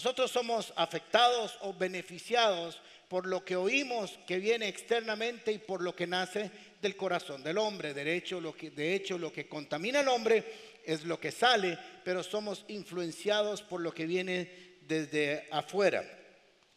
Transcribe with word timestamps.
Nosotros 0.00 0.30
somos 0.30 0.72
afectados 0.76 1.58
o 1.60 1.74
beneficiados 1.74 2.80
por 3.06 3.26
lo 3.26 3.44
que 3.44 3.54
oímos 3.54 4.18
que 4.26 4.38
viene 4.38 4.66
externamente 4.66 5.52
y 5.52 5.58
por 5.58 5.82
lo 5.82 5.94
que 5.94 6.06
nace 6.06 6.50
del 6.80 6.96
corazón 6.96 7.42
del 7.42 7.58
hombre. 7.58 7.92
De 7.92 8.16
hecho, 8.16 8.40
lo 8.40 8.56
que, 8.56 8.70
de 8.70 8.94
hecho, 8.94 9.18
lo 9.18 9.30
que 9.30 9.46
contamina 9.46 10.00
al 10.00 10.08
hombre 10.08 10.42
es 10.86 11.04
lo 11.04 11.20
que 11.20 11.30
sale, 11.30 11.76
pero 12.02 12.22
somos 12.22 12.64
influenciados 12.68 13.60
por 13.60 13.82
lo 13.82 13.92
que 13.92 14.06
viene 14.06 14.78
desde 14.80 15.46
afuera. 15.50 16.02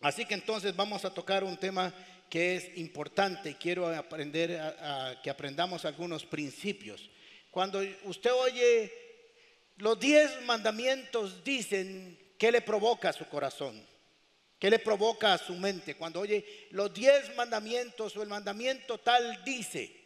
Así 0.01 0.25
que 0.25 0.33
entonces 0.33 0.75
vamos 0.75 1.05
a 1.05 1.13
tocar 1.13 1.45
un 1.45 1.55
tema 1.55 1.93
que 2.29 2.57
es 2.57 2.77
importante. 2.77 3.55
Quiero 3.57 3.87
aprender 3.87 4.59
a, 4.59 5.17
que 5.23 5.29
aprendamos 5.29 5.85
algunos 5.85 6.25
principios. 6.25 7.09
Cuando 7.51 7.81
usted 8.03 8.33
oye 8.33 8.91
los 9.77 9.97
diez 9.97 10.41
mandamientos 10.43 11.41
dicen 11.41 12.19
qué 12.37 12.51
le 12.51 12.61
provoca 12.61 13.09
a 13.09 13.13
su 13.13 13.27
corazón, 13.27 13.85
qué 14.59 14.69
le 14.69 14.79
provoca 14.79 15.33
a 15.33 15.37
su 15.37 15.53
mente. 15.55 15.95
Cuando 15.95 16.19
oye 16.19 16.67
los 16.71 16.93
diez 16.93 17.35
mandamientos 17.35 18.15
o 18.17 18.21
el 18.21 18.29
mandamiento 18.29 18.97
tal 18.97 19.43
dice, 19.43 20.03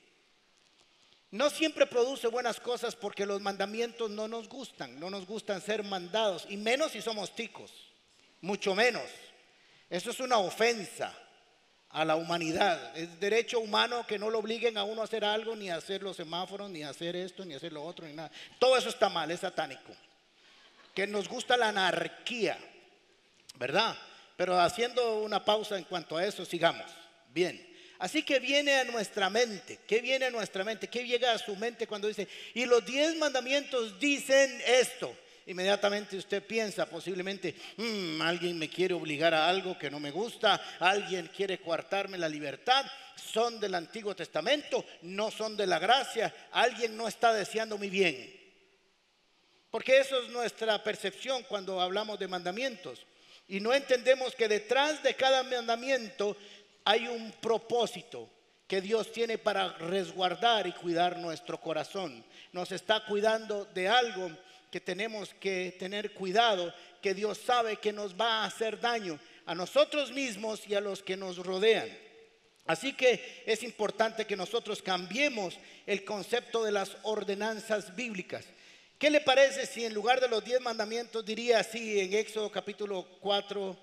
no 1.31 1.49
siempre 1.49 1.85
produce 1.85 2.27
buenas 2.27 2.59
cosas 2.59 2.95
porque 2.95 3.25
los 3.25 3.41
mandamientos 3.41 4.09
no 4.09 4.27
nos 4.27 4.47
gustan, 4.47 4.99
no 4.99 5.09
nos 5.09 5.25
gustan 5.25 5.61
ser 5.61 5.83
mandados, 5.83 6.45
y 6.49 6.57
menos 6.57 6.93
si 6.93 7.01
somos 7.01 7.35
ticos, 7.35 7.71
mucho 8.41 8.75
menos. 8.75 9.03
Eso 9.89 10.11
es 10.11 10.19
una 10.19 10.37
ofensa 10.37 11.13
a 11.89 12.05
la 12.05 12.15
humanidad. 12.15 12.95
Es 12.97 13.19
derecho 13.19 13.59
humano 13.59 14.05
que 14.05 14.19
no 14.19 14.29
lo 14.29 14.39
obliguen 14.39 14.77
a 14.77 14.83
uno 14.83 15.01
a 15.01 15.05
hacer 15.05 15.23
algo, 15.23 15.55
ni 15.55 15.69
a 15.69 15.75
hacer 15.75 16.03
los 16.03 16.17
semáforos, 16.17 16.69
ni 16.69 16.83
a 16.83 16.89
hacer 16.89 17.15
esto, 17.15 17.45
ni 17.45 17.53
a 17.53 17.57
hacer 17.57 17.73
lo 17.73 17.83
otro, 17.83 18.05
ni 18.05 18.13
nada. 18.13 18.31
Todo 18.59 18.77
eso 18.77 18.89
está 18.89 19.09
mal, 19.09 19.31
es 19.31 19.39
satánico. 19.39 19.93
Que 20.97 21.05
nos 21.05 21.29
gusta 21.29 21.55
la 21.55 21.67
anarquía, 21.67 22.57
¿verdad? 23.59 23.95
Pero 24.35 24.59
haciendo 24.59 25.19
una 25.19 25.45
pausa 25.45 25.77
en 25.77 25.83
cuanto 25.83 26.17
a 26.17 26.25
eso, 26.25 26.43
sigamos. 26.43 26.87
Bien. 27.31 27.63
Así 27.99 28.23
que 28.23 28.39
viene 28.39 28.73
a 28.79 28.83
nuestra 28.83 29.29
mente. 29.29 29.77
¿Qué 29.87 30.01
viene 30.01 30.25
a 30.25 30.31
nuestra 30.31 30.63
mente? 30.63 30.87
¿Qué 30.87 31.05
llega 31.05 31.33
a 31.33 31.37
su 31.37 31.55
mente 31.55 31.85
cuando 31.85 32.07
dice, 32.07 32.27
y 32.55 32.65
los 32.65 32.83
diez 32.83 33.15
mandamientos 33.15 33.99
dicen 33.99 34.59
esto? 34.65 35.15
Inmediatamente 35.45 36.17
usted 36.17 36.43
piensa 36.43 36.89
posiblemente, 36.89 37.53
mm, 37.77 38.19
alguien 38.23 38.57
me 38.57 38.67
quiere 38.67 38.95
obligar 38.95 39.35
a 39.35 39.47
algo 39.47 39.77
que 39.77 39.91
no 39.91 39.99
me 39.99 40.09
gusta, 40.09 40.59
alguien 40.79 41.27
quiere 41.27 41.59
coartarme 41.59 42.17
la 42.17 42.27
libertad, 42.27 42.83
son 43.15 43.59
del 43.59 43.75
Antiguo 43.75 44.15
Testamento, 44.15 44.83
no 45.03 45.29
son 45.29 45.55
de 45.55 45.67
la 45.67 45.77
gracia, 45.77 46.33
alguien 46.53 46.97
no 46.97 47.07
está 47.07 47.33
deseando 47.33 47.77
mi 47.77 47.91
bien. 47.91 48.36
Porque 49.77 49.99
eso 49.99 50.19
es 50.23 50.29
nuestra 50.29 50.83
percepción 50.83 51.43
cuando 51.43 51.79
hablamos 51.79 52.17
de 52.17 52.27
mandamientos. 52.27 53.05
Y 53.47 53.59
no 53.59 53.71
entendemos 53.75 54.33
que 54.33 54.47
detrás 54.47 55.03
de 55.03 55.13
cada 55.13 55.43
mandamiento 55.43 56.35
hay 56.83 57.07
un 57.07 57.31
propósito 57.33 58.27
que 58.67 58.81
Dios 58.81 59.11
tiene 59.11 59.37
para 59.37 59.73
resguardar 59.73 60.65
y 60.65 60.71
cuidar 60.71 61.19
nuestro 61.19 61.61
corazón. 61.61 62.25
Nos 62.53 62.71
está 62.71 63.05
cuidando 63.05 63.65
de 63.65 63.87
algo 63.87 64.31
que 64.71 64.81
tenemos 64.81 65.35
que 65.35 65.75
tener 65.77 66.11
cuidado, 66.11 66.73
que 66.99 67.13
Dios 67.13 67.37
sabe 67.37 67.77
que 67.77 67.93
nos 67.93 68.19
va 68.19 68.41
a 68.41 68.45
hacer 68.45 68.79
daño 68.79 69.19
a 69.45 69.53
nosotros 69.53 70.11
mismos 70.11 70.67
y 70.67 70.73
a 70.73 70.81
los 70.81 71.03
que 71.03 71.15
nos 71.15 71.37
rodean. 71.37 71.95
Así 72.65 72.93
que 72.93 73.43
es 73.45 73.61
importante 73.61 74.25
que 74.25 74.35
nosotros 74.35 74.81
cambiemos 74.81 75.55
el 75.85 76.03
concepto 76.03 76.63
de 76.63 76.71
las 76.71 76.97
ordenanzas 77.03 77.95
bíblicas. 77.95 78.43
¿Qué 78.97 79.11
le 79.11 79.21
parece 79.21 79.67
si 79.67 79.85
en 79.85 79.93
lugar 79.93 80.19
de 80.19 80.27
los 80.27 80.43
diez 80.43 80.59
mandamientos 80.59 81.23
diría 81.23 81.59
así 81.59 81.99
en 81.99 82.15
Éxodo 82.15 82.51
capítulo 82.51 83.07
4, 83.19 83.77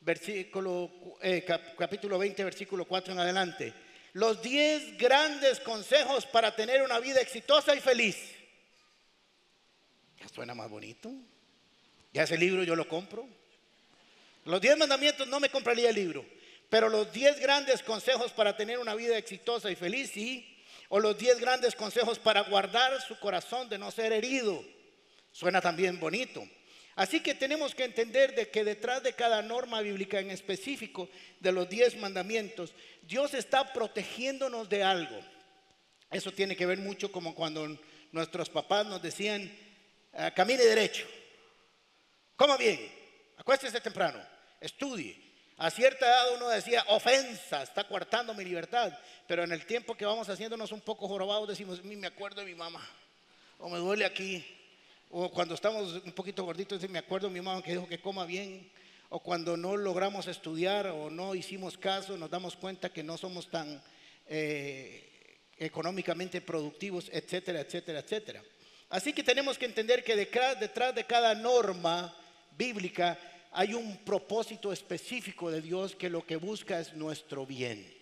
versículo, 0.00 1.16
eh, 1.20 1.44
capítulo 1.76 2.18
20, 2.18 2.44
versículo 2.44 2.84
4 2.84 3.12
en 3.12 3.18
adelante. 3.18 3.74
Los 4.12 4.40
10 4.40 4.96
grandes 4.96 5.58
consejos 5.58 6.24
para 6.24 6.54
tener 6.54 6.82
una 6.82 7.00
vida 7.00 7.20
exitosa 7.20 7.74
y 7.74 7.80
feliz. 7.80 8.16
Ya 10.20 10.28
suena 10.28 10.54
más 10.54 10.70
bonito. 10.70 11.10
Ya 12.12 12.22
ese 12.22 12.38
libro 12.38 12.62
yo 12.62 12.76
lo 12.76 12.86
compro. 12.86 13.26
Los 14.44 14.60
10 14.60 14.78
mandamientos 14.78 15.26
no 15.26 15.40
me 15.40 15.50
compraría 15.50 15.90
el 15.90 15.96
libro, 15.96 16.24
pero 16.68 16.88
los 16.88 17.12
10 17.12 17.40
grandes 17.40 17.82
consejos 17.82 18.30
para 18.32 18.56
tener 18.56 18.78
una 18.78 18.94
vida 18.94 19.18
exitosa 19.18 19.68
y 19.68 19.74
feliz, 19.74 20.12
sí. 20.12 20.59
O 20.90 21.00
los 21.00 21.16
10 21.16 21.40
grandes 21.40 21.74
consejos 21.74 22.18
para 22.18 22.42
guardar 22.42 23.00
su 23.00 23.18
corazón 23.18 23.68
de 23.68 23.78
no 23.78 23.90
ser 23.90 24.12
herido. 24.12 24.62
Suena 25.32 25.60
también 25.60 25.98
bonito. 25.98 26.46
Así 26.96 27.20
que 27.20 27.34
tenemos 27.34 27.74
que 27.74 27.84
entender 27.84 28.34
de 28.34 28.50
que 28.50 28.64
detrás 28.64 29.02
de 29.02 29.14
cada 29.14 29.40
norma 29.40 29.80
bíblica 29.80 30.18
en 30.18 30.30
específico 30.30 31.08
de 31.38 31.52
los 31.52 31.68
diez 31.68 31.96
mandamientos, 31.96 32.74
Dios 33.02 33.34
está 33.34 33.72
protegiéndonos 33.72 34.68
de 34.68 34.82
algo. 34.82 35.18
Eso 36.10 36.32
tiene 36.32 36.56
que 36.56 36.66
ver 36.66 36.78
mucho 36.78 37.12
como 37.12 37.34
cuando 37.34 37.78
nuestros 38.10 38.50
papás 38.50 38.84
nos 38.84 39.00
decían, 39.00 39.50
ah, 40.12 40.32
camine 40.32 40.64
derecho, 40.64 41.06
coma 42.34 42.56
bien, 42.56 42.80
acuéstese 43.36 43.80
temprano, 43.80 44.20
estudie. 44.60 45.29
A 45.60 45.70
cierta 45.70 46.06
edad 46.06 46.34
uno 46.36 46.48
decía, 46.48 46.82
ofensa, 46.88 47.62
está 47.62 47.84
coartando 47.84 48.32
mi 48.32 48.44
libertad. 48.46 48.98
Pero 49.26 49.44
en 49.44 49.52
el 49.52 49.66
tiempo 49.66 49.94
que 49.94 50.06
vamos 50.06 50.26
haciéndonos 50.30 50.72
un 50.72 50.80
poco 50.80 51.06
jorobados 51.06 51.46
decimos, 51.48 51.84
me 51.84 52.06
acuerdo 52.06 52.40
de 52.40 52.46
mi 52.46 52.54
mamá, 52.54 52.80
o 53.58 53.68
me 53.68 53.76
duele 53.76 54.06
aquí, 54.06 54.42
o 55.10 55.30
cuando 55.30 55.54
estamos 55.54 56.00
un 56.02 56.12
poquito 56.12 56.44
gorditos, 56.44 56.88
me 56.88 56.98
acuerdo 56.98 57.28
mi 57.28 57.42
mamá 57.42 57.62
que 57.62 57.72
dijo 57.72 57.86
que 57.86 58.00
coma 58.00 58.24
bien. 58.24 58.72
O 59.10 59.20
cuando 59.20 59.54
no 59.58 59.76
logramos 59.76 60.28
estudiar 60.28 60.86
o 60.86 61.10
no 61.10 61.34
hicimos 61.34 61.76
caso, 61.76 62.16
nos 62.16 62.30
damos 62.30 62.56
cuenta 62.56 62.90
que 62.90 63.02
no 63.02 63.18
somos 63.18 63.50
tan 63.50 63.82
eh, 64.28 65.42
económicamente 65.58 66.40
productivos, 66.40 67.10
etcétera, 67.12 67.60
etcétera, 67.60 67.98
etcétera. 67.98 68.42
Así 68.88 69.12
que 69.12 69.22
tenemos 69.22 69.58
que 69.58 69.66
entender 69.66 70.02
que 70.02 70.16
detrás 70.16 70.94
de 70.94 71.04
cada 71.04 71.34
norma 71.34 72.16
bíblica 72.56 73.18
hay 73.52 73.74
un 73.74 73.98
propósito 73.98 74.72
específico 74.72 75.50
de 75.50 75.60
Dios 75.60 75.96
que 75.96 76.10
lo 76.10 76.24
que 76.24 76.36
busca 76.36 76.80
es 76.80 76.94
nuestro 76.94 77.46
bien. 77.46 78.00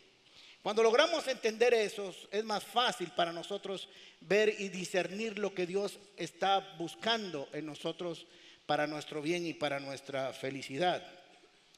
Cuando 0.62 0.82
logramos 0.82 1.26
entender 1.28 1.72
eso, 1.72 2.14
es 2.30 2.44
más 2.44 2.64
fácil 2.64 3.10
para 3.16 3.32
nosotros 3.32 3.88
ver 4.20 4.54
y 4.58 4.68
discernir 4.68 5.38
lo 5.38 5.54
que 5.54 5.66
Dios 5.66 5.98
está 6.16 6.74
buscando 6.78 7.48
en 7.52 7.64
nosotros 7.64 8.26
para 8.66 8.86
nuestro 8.86 9.22
bien 9.22 9.46
y 9.46 9.54
para 9.54 9.80
nuestra 9.80 10.32
felicidad. 10.32 11.02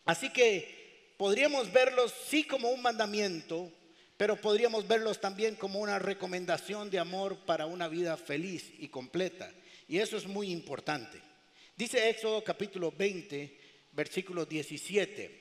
Así 0.05 0.31
que 0.31 1.15
podríamos 1.17 1.71
verlos 1.73 2.13
sí 2.27 2.43
como 2.43 2.71
un 2.71 2.83
mandamiento, 2.83 3.71
pero 4.17 4.41
podríamos 4.41 4.89
verlos 4.89 5.21
también 5.21 5.55
como 5.55 5.79
una 5.79 5.99
recomendación 5.99 6.91
de 6.91 6.99
amor 6.99 7.39
para 7.47 7.67
una 7.67 7.87
vida 7.87 8.17
feliz 8.17 8.73
y 8.79 8.89
completa. 8.89 9.53
Y 9.87 9.99
eso 9.99 10.17
es 10.17 10.27
muy 10.27 10.51
importante. 10.51 11.21
Dice 11.77 12.11
Éxodo 12.11 12.43
capítulo 12.43 12.93
20, 12.93 13.60
versículo 13.93 14.45
17. 14.45 15.41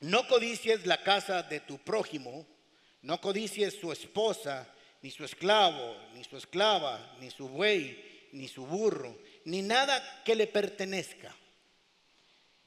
No 0.00 0.26
codicies 0.26 0.84
la 0.86 1.02
casa 1.02 1.42
de 1.42 1.60
tu 1.60 1.78
prójimo, 1.78 2.46
no 3.02 3.20
codicies 3.20 3.74
su 3.74 3.92
esposa, 3.92 4.68
ni 5.00 5.10
su 5.10 5.24
esclavo, 5.24 5.96
ni 6.14 6.24
su 6.24 6.36
esclava, 6.36 7.16
ni 7.20 7.30
su 7.30 7.48
buey, 7.48 8.28
ni 8.32 8.48
su 8.48 8.66
burro, 8.66 9.16
ni 9.44 9.62
nada 9.62 10.22
que 10.24 10.34
le 10.34 10.46
pertenezca. 10.46 11.34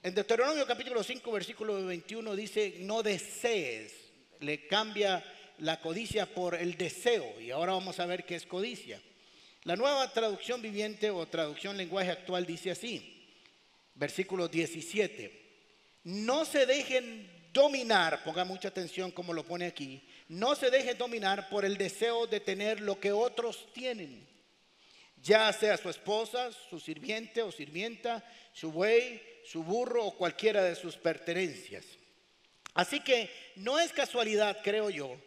En 0.04 0.14
Deuteronomio 0.14 0.68
capítulo 0.68 1.04
5, 1.04 1.32
versículo 1.32 1.84
21 1.86 2.36
dice, 2.36 2.76
no 2.82 3.02
desees, 3.02 3.94
le 4.40 4.68
cambia 4.68 5.24
la 5.60 5.80
codicia 5.80 6.26
por 6.26 6.56
el 6.56 6.78
deseo, 6.78 7.40
y 7.42 7.52
ahora 7.52 7.74
vamos 7.74 8.00
a 8.00 8.06
ver 8.06 8.26
qué 8.26 8.36
es 8.36 8.46
codicia. 8.46 9.02
La 9.64 9.76
nueva 9.76 10.12
traducción 10.12 10.62
viviente 10.62 11.10
o 11.10 11.26
traducción 11.26 11.76
lenguaje 11.76 12.12
actual 12.12 12.46
dice 12.46 12.72
así, 12.72 13.15
versículo 13.96 14.48
17 14.48 15.46
no 16.06 16.46
se 16.46 16.66
dejen 16.66 17.28
dominar, 17.52 18.24
ponga 18.24 18.46
mucha 18.46 18.68
atención 18.68 19.12
como 19.12 19.34
lo 19.34 19.44
pone 19.44 19.66
aquí, 19.66 20.08
no 20.28 20.56
se 20.56 20.70
dejen 20.70 20.98
dominar 20.98 21.50
por 21.50 21.66
el 21.66 21.78
deseo 21.78 22.28
de 22.28 22.40
tener 22.40 22.80
lo 22.80 23.00
que 23.00 23.12
otros 23.12 23.68
tienen, 23.74 24.28
ya 25.22 25.52
sea 25.52 25.78
su 25.78 25.90
esposa, 25.90 26.52
su 26.70 26.80
sirviente 26.80 27.42
o 27.42 27.52
sirvienta, 27.52 28.24
su 28.54 28.72
buey, 28.72 29.20
su 29.46 29.64
burro 29.64 30.06
o 30.06 30.18
cualquiera 30.18 30.64
de 30.64 30.76
sus 30.76 30.96
pertenencias. 30.96 31.86
Así 32.76 33.00
que 33.00 33.32
no 33.56 33.80
es 33.80 33.92
casualidad, 33.92 34.60
creo 34.64 34.92
yo, 34.92 35.18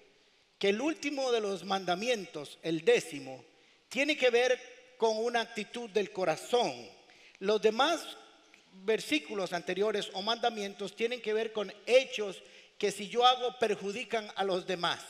que 0.58 0.68
el 0.68 0.80
último 0.80 1.32
de 1.32 1.40
los 1.40 1.64
mandamientos, 1.64 2.58
el 2.62 2.84
décimo, 2.84 3.44
tiene 3.88 4.16
que 4.16 4.30
ver 4.30 4.94
con 4.96 5.16
una 5.16 5.40
actitud 5.40 5.90
del 5.90 6.12
corazón. 6.12 6.72
Los 7.38 7.62
demás 7.62 8.16
versículos 8.84 9.52
anteriores 9.52 10.10
o 10.12 10.22
mandamientos 10.22 10.94
tienen 10.94 11.20
que 11.20 11.32
ver 11.32 11.52
con 11.52 11.72
hechos 11.86 12.42
que 12.78 12.90
si 12.92 13.08
yo 13.08 13.24
hago 13.26 13.58
perjudican 13.58 14.30
a 14.36 14.44
los 14.44 14.66
demás. 14.66 15.00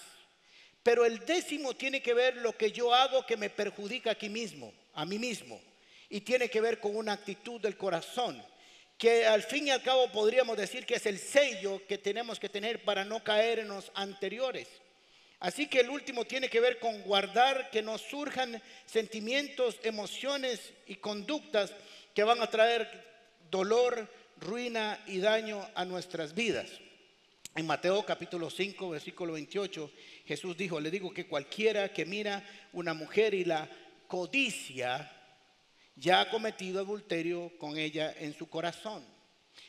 Pero 0.83 1.05
el 1.05 1.25
décimo 1.27 1.75
tiene 1.75 2.01
que 2.01 2.15
ver 2.15 2.37
lo 2.37 2.57
que 2.57 2.73
yo 2.73 2.95
hago 2.95 3.27
que 3.27 3.37
me 3.37 3.51
perjudica 3.51 4.13
aquí 4.13 4.29
mismo, 4.29 4.73
a 4.95 5.05
mí 5.05 5.19
mismo. 5.19 5.61
Y 6.09 6.23
tiene 6.23 6.49
que 6.49 6.61
ver 6.61 6.81
con 6.81 6.97
una 6.97 7.13
actitud 7.13 7.61
del 7.61 7.77
corazón. 7.77 8.43
que 8.97 9.25
al 9.27 9.45
fin 9.45 9.69
y 9.69 9.71
al 9.71 9.81
cabo 9.81 10.11
podríamos 10.11 10.57
decir 10.57 10.85
que 10.85 10.97
es 10.97 11.07
el 11.07 11.21
sello 11.21 11.81
que 11.87 11.99
tenemos 11.99 12.41
que 12.41 12.49
tener 12.49 12.83
para 12.83 13.05
no 13.05 13.23
caer 13.23 13.61
en 13.61 13.69
los 13.69 13.93
anteriores. 13.95 14.67
Así 15.39 15.69
que 15.69 15.81
el 15.81 15.91
último 15.91 16.25
tiene 16.25 16.49
que 16.49 16.59
ver 16.59 16.81
con 16.81 17.03
guardar 17.03 17.71
que 17.71 17.81
nos 17.81 18.01
surjan 18.01 18.61
sentimientos, 18.87 19.79
emociones 19.85 20.73
y 20.87 20.97
conductas 20.97 21.73
que 22.13 22.25
van 22.25 22.43
a 22.43 22.51
traer 22.51 23.08
dolor, 23.51 24.09
ruina 24.41 25.03
y 25.07 25.19
daño 25.19 25.67
a 25.75 25.85
nuestras 25.85 26.35
vidas. 26.35 26.71
En 27.55 27.67
Mateo 27.67 28.05
capítulo 28.05 28.51
5, 28.51 28.91
versículo 28.91 29.33
28, 29.33 29.91
Jesús 30.27 30.57
dijo, 30.57 30.79
le 30.81 30.91
digo 30.91 31.13
que 31.13 31.27
cualquiera 31.27 31.93
que 31.93 32.05
mira 32.05 32.45
una 32.73 32.95
mujer 32.95 33.35
y 33.35 33.45
la 33.45 33.69
codicia, 34.07 35.11
ya 35.97 36.21
ha 36.21 36.31
cometido 36.31 36.81
adulterio 36.81 37.53
con 37.59 37.77
ella 37.77 38.15
en 38.19 38.33
su 38.33 38.49
corazón. 38.49 39.05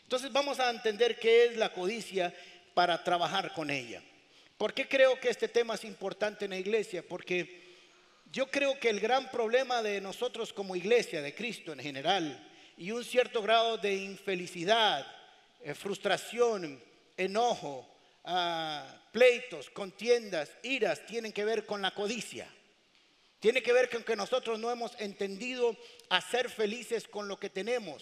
Entonces 0.04 0.32
vamos 0.32 0.60
a 0.60 0.70
entender 0.70 1.18
qué 1.20 1.46
es 1.46 1.58
la 1.58 1.74
codicia 1.74 2.34
para 2.74 3.04
trabajar 3.04 3.54
con 3.54 3.70
ella. 3.70 4.04
¿Por 4.58 4.74
qué 4.74 4.88
creo 4.88 5.20
que 5.20 5.30
este 5.30 5.48
tema 5.48 5.75
es 5.75 5.84
importante 5.84 6.46
en 6.46 6.52
la 6.52 6.58
iglesia? 6.58 7.04
Porque 7.08 7.70
yo 8.32 8.52
creo 8.52 8.80
que 8.80 8.90
el 8.90 9.00
gran 9.00 9.32
problema 9.32 9.82
de 9.82 10.02
nosotros 10.02 10.54
como 10.54 10.75
iglesia, 10.75 11.22
de 11.22 11.34
Cristo 11.34 11.74
en 11.74 11.80
general, 11.80 12.49
y 12.80 12.92
un 12.92 13.04
cierto 13.04 13.42
grado 13.42 13.78
de 13.78 13.94
infelicidad, 13.94 15.06
eh, 15.60 15.74
frustración, 15.74 16.81
enojo, 17.18 17.86
ah, 18.24 18.88
pleitos, 19.12 19.70
contiendas, 19.70 20.50
iras, 20.64 21.06
tienen 21.06 21.34
que 21.34 21.44
ver 21.44 21.66
con 21.66 21.81
la 21.81 21.92
codicia. 21.92 22.48
Tiene 23.42 23.62
que 23.62 23.74
ver 23.74 23.90
con 23.90 24.02
que 24.04 24.16
nosotros 24.16 24.58
no 24.60 24.72
hemos 24.72 24.94
entendido 24.98 25.76
a 26.08 26.22
ser 26.22 26.50
felices 26.50 27.06
con 27.06 27.28
lo 27.28 27.38
que 27.38 27.50
tenemos, 27.50 28.02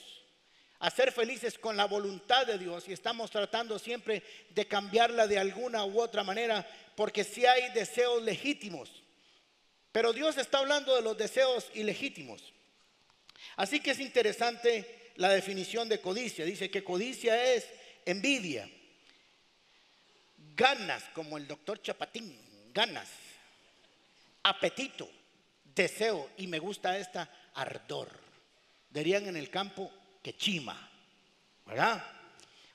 a 0.78 0.92
ser 0.92 1.12
felices 1.12 1.58
con 1.58 1.76
la 1.76 1.86
voluntad 1.86 2.46
de 2.46 2.60
Dios 2.60 2.88
y 2.88 2.94
estamos 2.94 3.32
tratando 3.32 3.80
siempre 3.80 4.22
de 4.52 4.68
cambiarla 4.68 5.26
de 5.26 5.40
alguna 5.40 5.86
u 5.86 6.00
otra 6.00 6.24
manera 6.24 6.68
porque 6.96 7.24
si 7.24 7.48
hay 7.48 7.72
deseos 7.74 8.22
legítimos. 8.22 8.92
Pero 9.92 10.14
Dios 10.14 10.38
está 10.38 10.60
hablando 10.60 10.96
de 10.96 11.02
los 11.02 11.18
deseos 11.18 11.72
ilegítimos. 11.74 12.54
Así 13.56 13.80
que 13.80 13.92
es 13.92 14.00
interesante 14.00 15.12
la 15.16 15.30
definición 15.30 15.90
de 15.90 16.02
codicia. 16.02 16.46
Dice 16.46 16.70
que 16.70 16.84
codicia 16.84 17.54
es 17.54 17.66
envidia, 18.06 18.70
ganas, 20.56 21.04
como 21.14 21.38
el 21.38 21.48
doctor 21.48 21.82
Chapatín, 21.82 22.40
ganas, 22.74 23.10
apetito, 24.44 25.10
deseo, 25.76 26.30
y 26.38 26.48
me 26.48 26.60
gusta 26.60 26.98
esta 26.98 27.30
ardor. 27.54 28.10
Dirían 28.90 29.28
en 29.28 29.36
el 29.36 29.50
campo 29.50 29.92
que 30.24 30.36
chima, 30.36 30.90
¿verdad? 31.66 32.04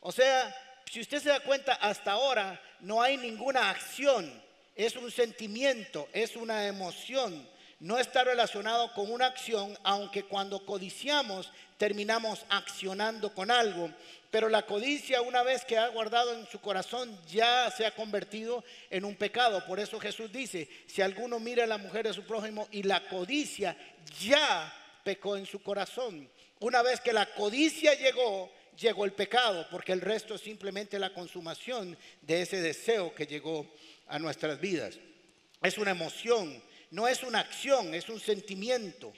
O 0.01 0.13
sea, 0.13 0.55
si 0.91 1.01
usted 1.01 1.23
se 1.23 1.31
da 1.31 1.41
cuenta, 1.41 1.75
hasta 1.75 2.13
ahora 2.13 2.61
no 2.81 3.01
hay 3.01 3.17
ninguna 3.17 3.71
acción, 3.71 4.43
es 4.75 4.97
un 4.97 5.11
sentimiento, 5.11 6.09
es 6.13 6.37
una 6.37 6.67
emoción, 6.67 7.49
no 7.83 7.99
está 7.99 8.23
relacionado 8.23 8.93
con 8.93 9.11
una 9.11 9.27
acción, 9.27 9.77
aunque 9.83 10.23
cuando 10.23 10.65
codiciamos 10.65 11.51
terminamos 11.79 12.45
accionando 12.49 13.35
con 13.35 13.51
algo. 13.51 13.91
Pero 14.31 14.49
la 14.49 14.63
codicia, 14.63 15.21
una 15.21 15.43
vez 15.43 15.65
que 15.65 15.77
ha 15.77 15.89
guardado 15.89 16.33
en 16.33 16.47
su 16.47 16.61
corazón, 16.61 17.19
ya 17.29 17.69
se 17.77 17.85
ha 17.85 17.93
convertido 17.93 18.63
en 18.89 19.05
un 19.05 19.17
pecado. 19.17 19.67
Por 19.67 19.81
eso 19.81 19.99
Jesús 19.99 20.31
dice, 20.31 20.69
si 20.87 21.03
alguno 21.03 21.41
mira 21.41 21.65
a 21.65 21.67
la 21.67 21.77
mujer 21.77 22.07
de 22.07 22.15
su 22.15 22.23
prójimo 22.23 22.69
y 22.71 22.85
la 22.85 23.09
codicia, 23.09 23.77
ya 24.21 24.73
pecó 25.03 25.37
en 25.37 25.45
su 25.45 25.61
corazón. 25.61 26.31
Una 26.61 26.83
vez 26.83 27.01
que 27.01 27.13
la 27.13 27.27
codicia 27.35 27.95
llegó, 27.95 28.49
llegó 28.79 29.05
el 29.05 29.13
pecado, 29.13 29.67
porque 29.73 29.91
el 29.91 30.03
resto 30.03 30.37
es 30.37 30.41
simplemente 30.41 31.01
la 31.01 31.13
consumación 31.13 31.99
de 32.21 32.43
ese 32.43 32.63
deseo 32.63 33.13
que 33.13 33.27
llegó 33.27 33.67
a 34.07 34.21
nuestras 34.21 34.61
vidas. 34.61 35.01
Es 35.61 35.79
una 35.79 35.91
emoción 35.91 36.63
no 36.93 37.09
es 37.09 37.23
una 37.23 37.41
acción, 37.41 37.95
es 37.95 38.09
un 38.09 38.21
sentimiento. 38.21 39.13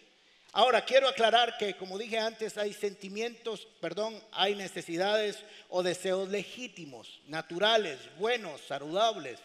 Ahora, 0.52 0.84
quiero 0.84 1.08
aclarar 1.08 1.58
que, 1.58 1.76
como 1.76 1.98
dije 1.98 2.18
antes, 2.20 2.56
hay 2.56 2.72
sentimientos, 2.72 3.66
perdón, 3.80 4.16
hay 4.30 4.54
necesidades 4.54 5.44
o 5.68 5.82
deseos 5.82 6.28
legítimos, 6.28 7.20
naturales, 7.26 7.98
buenos, 8.16 8.60
saludables. 8.60 9.40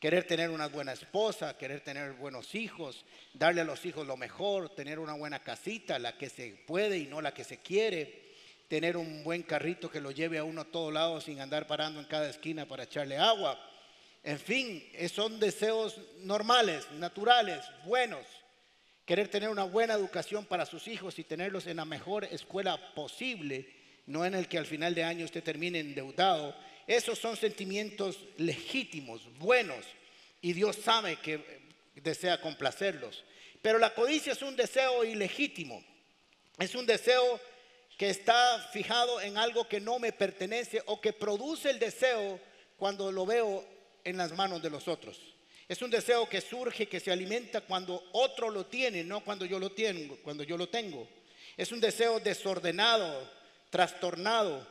Querer 0.00 0.24
tener 0.26 0.50
una 0.50 0.66
buena 0.66 0.92
esposa, 0.92 1.56
querer 1.56 1.82
tener 1.82 2.14
buenos 2.14 2.56
hijos, 2.56 3.04
darle 3.34 3.60
a 3.60 3.64
los 3.64 3.86
hijos 3.86 4.04
lo 4.04 4.16
mejor, 4.16 4.74
tener 4.74 4.98
una 4.98 5.14
buena 5.14 5.40
casita, 5.40 6.00
la 6.00 6.18
que 6.18 6.28
se 6.28 6.64
puede 6.66 6.98
y 6.98 7.06
no 7.06 7.20
la 7.20 7.32
que 7.32 7.44
se 7.44 7.58
quiere, 7.58 8.34
tener 8.66 8.96
un 8.96 9.22
buen 9.22 9.44
carrito 9.44 9.88
que 9.88 10.00
lo 10.00 10.10
lleve 10.10 10.38
a 10.38 10.44
uno 10.44 10.62
a 10.62 10.72
todos 10.72 10.92
lados 10.92 11.24
sin 11.24 11.40
andar 11.40 11.68
parando 11.68 12.00
en 12.00 12.06
cada 12.06 12.28
esquina 12.28 12.66
para 12.66 12.82
echarle 12.82 13.16
agua 13.16 13.69
en 14.22 14.38
fin, 14.38 14.84
son 15.12 15.40
deseos 15.40 15.96
normales, 16.18 16.90
naturales, 16.92 17.64
buenos. 17.84 18.26
Querer 19.06 19.28
tener 19.28 19.48
una 19.48 19.64
buena 19.64 19.94
educación 19.94 20.44
para 20.44 20.66
sus 20.66 20.86
hijos 20.88 21.18
y 21.18 21.24
tenerlos 21.24 21.66
en 21.66 21.78
la 21.78 21.84
mejor 21.84 22.24
escuela 22.24 22.94
posible, 22.94 23.66
no 24.06 24.24
en 24.24 24.34
el 24.34 24.46
que 24.46 24.58
al 24.58 24.66
final 24.66 24.94
de 24.94 25.04
año 25.04 25.24
usted 25.24 25.42
termine 25.42 25.80
endeudado. 25.80 26.54
Esos 26.86 27.18
son 27.18 27.36
sentimientos 27.36 28.18
legítimos, 28.36 29.22
buenos, 29.38 29.84
y 30.42 30.52
Dios 30.52 30.76
sabe 30.76 31.16
que 31.16 31.60
desea 31.94 32.40
complacerlos. 32.40 33.24
Pero 33.62 33.78
la 33.78 33.94
codicia 33.94 34.32
es 34.32 34.42
un 34.42 34.54
deseo 34.54 35.04
ilegítimo, 35.04 35.82
es 36.58 36.74
un 36.74 36.86
deseo 36.86 37.40
que 37.96 38.10
está 38.10 38.68
fijado 38.72 39.20
en 39.20 39.38
algo 39.38 39.66
que 39.66 39.80
no 39.80 39.98
me 39.98 40.12
pertenece 40.12 40.82
o 40.86 41.00
que 41.00 41.12
produce 41.12 41.70
el 41.70 41.78
deseo 41.78 42.38
cuando 42.76 43.12
lo 43.12 43.26
veo 43.26 43.79
en 44.10 44.18
las 44.18 44.32
manos 44.32 44.62
de 44.62 44.70
los 44.70 44.86
otros. 44.88 45.18
Es 45.68 45.80
un 45.82 45.90
deseo 45.90 46.28
que 46.28 46.40
surge, 46.40 46.88
que 46.88 46.98
se 46.98 47.12
alimenta 47.12 47.60
cuando 47.60 48.02
otro 48.12 48.50
lo 48.50 48.66
tiene, 48.66 49.04
no 49.04 49.20
cuando 49.20 49.46
yo 49.46 49.58
lo 49.58 49.70
tengo, 49.70 50.16
cuando 50.16 50.42
yo 50.42 50.56
lo 50.56 50.68
tengo. 50.68 51.08
Es 51.56 51.70
un 51.70 51.80
deseo 51.80 52.18
desordenado, 52.18 53.30
trastornado, 53.70 54.66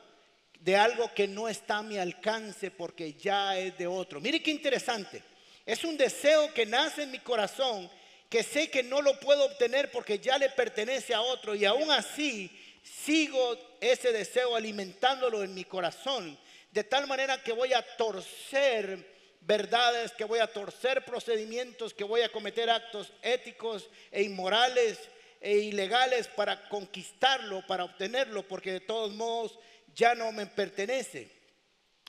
de 0.59 0.75
algo 0.75 1.13
que 1.13 1.27
no 1.27 1.47
está 1.47 1.77
a 1.77 1.83
mi 1.83 1.97
alcance 1.97 2.69
porque 2.69 3.13
ya 3.13 3.57
es 3.57 3.77
de 3.77 3.87
otro. 3.87 4.19
Mire 4.19 4.43
qué 4.43 4.51
interesante. 4.51 5.23
Es 5.65 5.83
un 5.83 5.95
deseo 5.97 6.53
que 6.53 6.65
nace 6.65 7.03
en 7.03 7.11
mi 7.11 7.19
corazón, 7.19 7.89
que 8.29 8.43
sé 8.43 8.69
que 8.69 8.83
no 8.83 9.01
lo 9.01 9.19
puedo 9.19 9.45
obtener 9.45 9.91
porque 9.91 10.19
ya 10.19 10.37
le 10.37 10.49
pertenece 10.49 11.13
a 11.13 11.21
otro 11.21 11.55
y 11.55 11.63
aún 11.63 11.89
así 11.91 12.51
sigo 12.83 13.57
ese 13.79 14.11
deseo 14.11 14.55
alimentándolo 14.55 15.43
en 15.43 15.53
mi 15.53 15.63
corazón, 15.63 16.37
de 16.71 16.83
tal 16.83 17.07
manera 17.07 17.41
que 17.41 17.53
voy 17.53 17.71
a 17.71 17.81
torcer 17.95 19.18
verdades, 19.41 20.11
que 20.11 20.25
voy 20.25 20.39
a 20.39 20.47
torcer 20.47 21.03
procedimientos, 21.05 21.93
que 21.93 22.03
voy 22.03 22.21
a 22.21 22.31
cometer 22.31 22.69
actos 22.69 23.13
éticos 23.21 23.89
e 24.11 24.23
inmorales 24.23 24.99
e 25.41 25.57
ilegales 25.57 26.27
para 26.27 26.67
conquistarlo, 26.69 27.65
para 27.65 27.85
obtenerlo, 27.85 28.47
porque 28.47 28.73
de 28.73 28.79
todos 28.81 29.13
modos 29.13 29.57
ya 29.95 30.15
no 30.15 30.31
me 30.31 30.45
pertenece, 30.45 31.31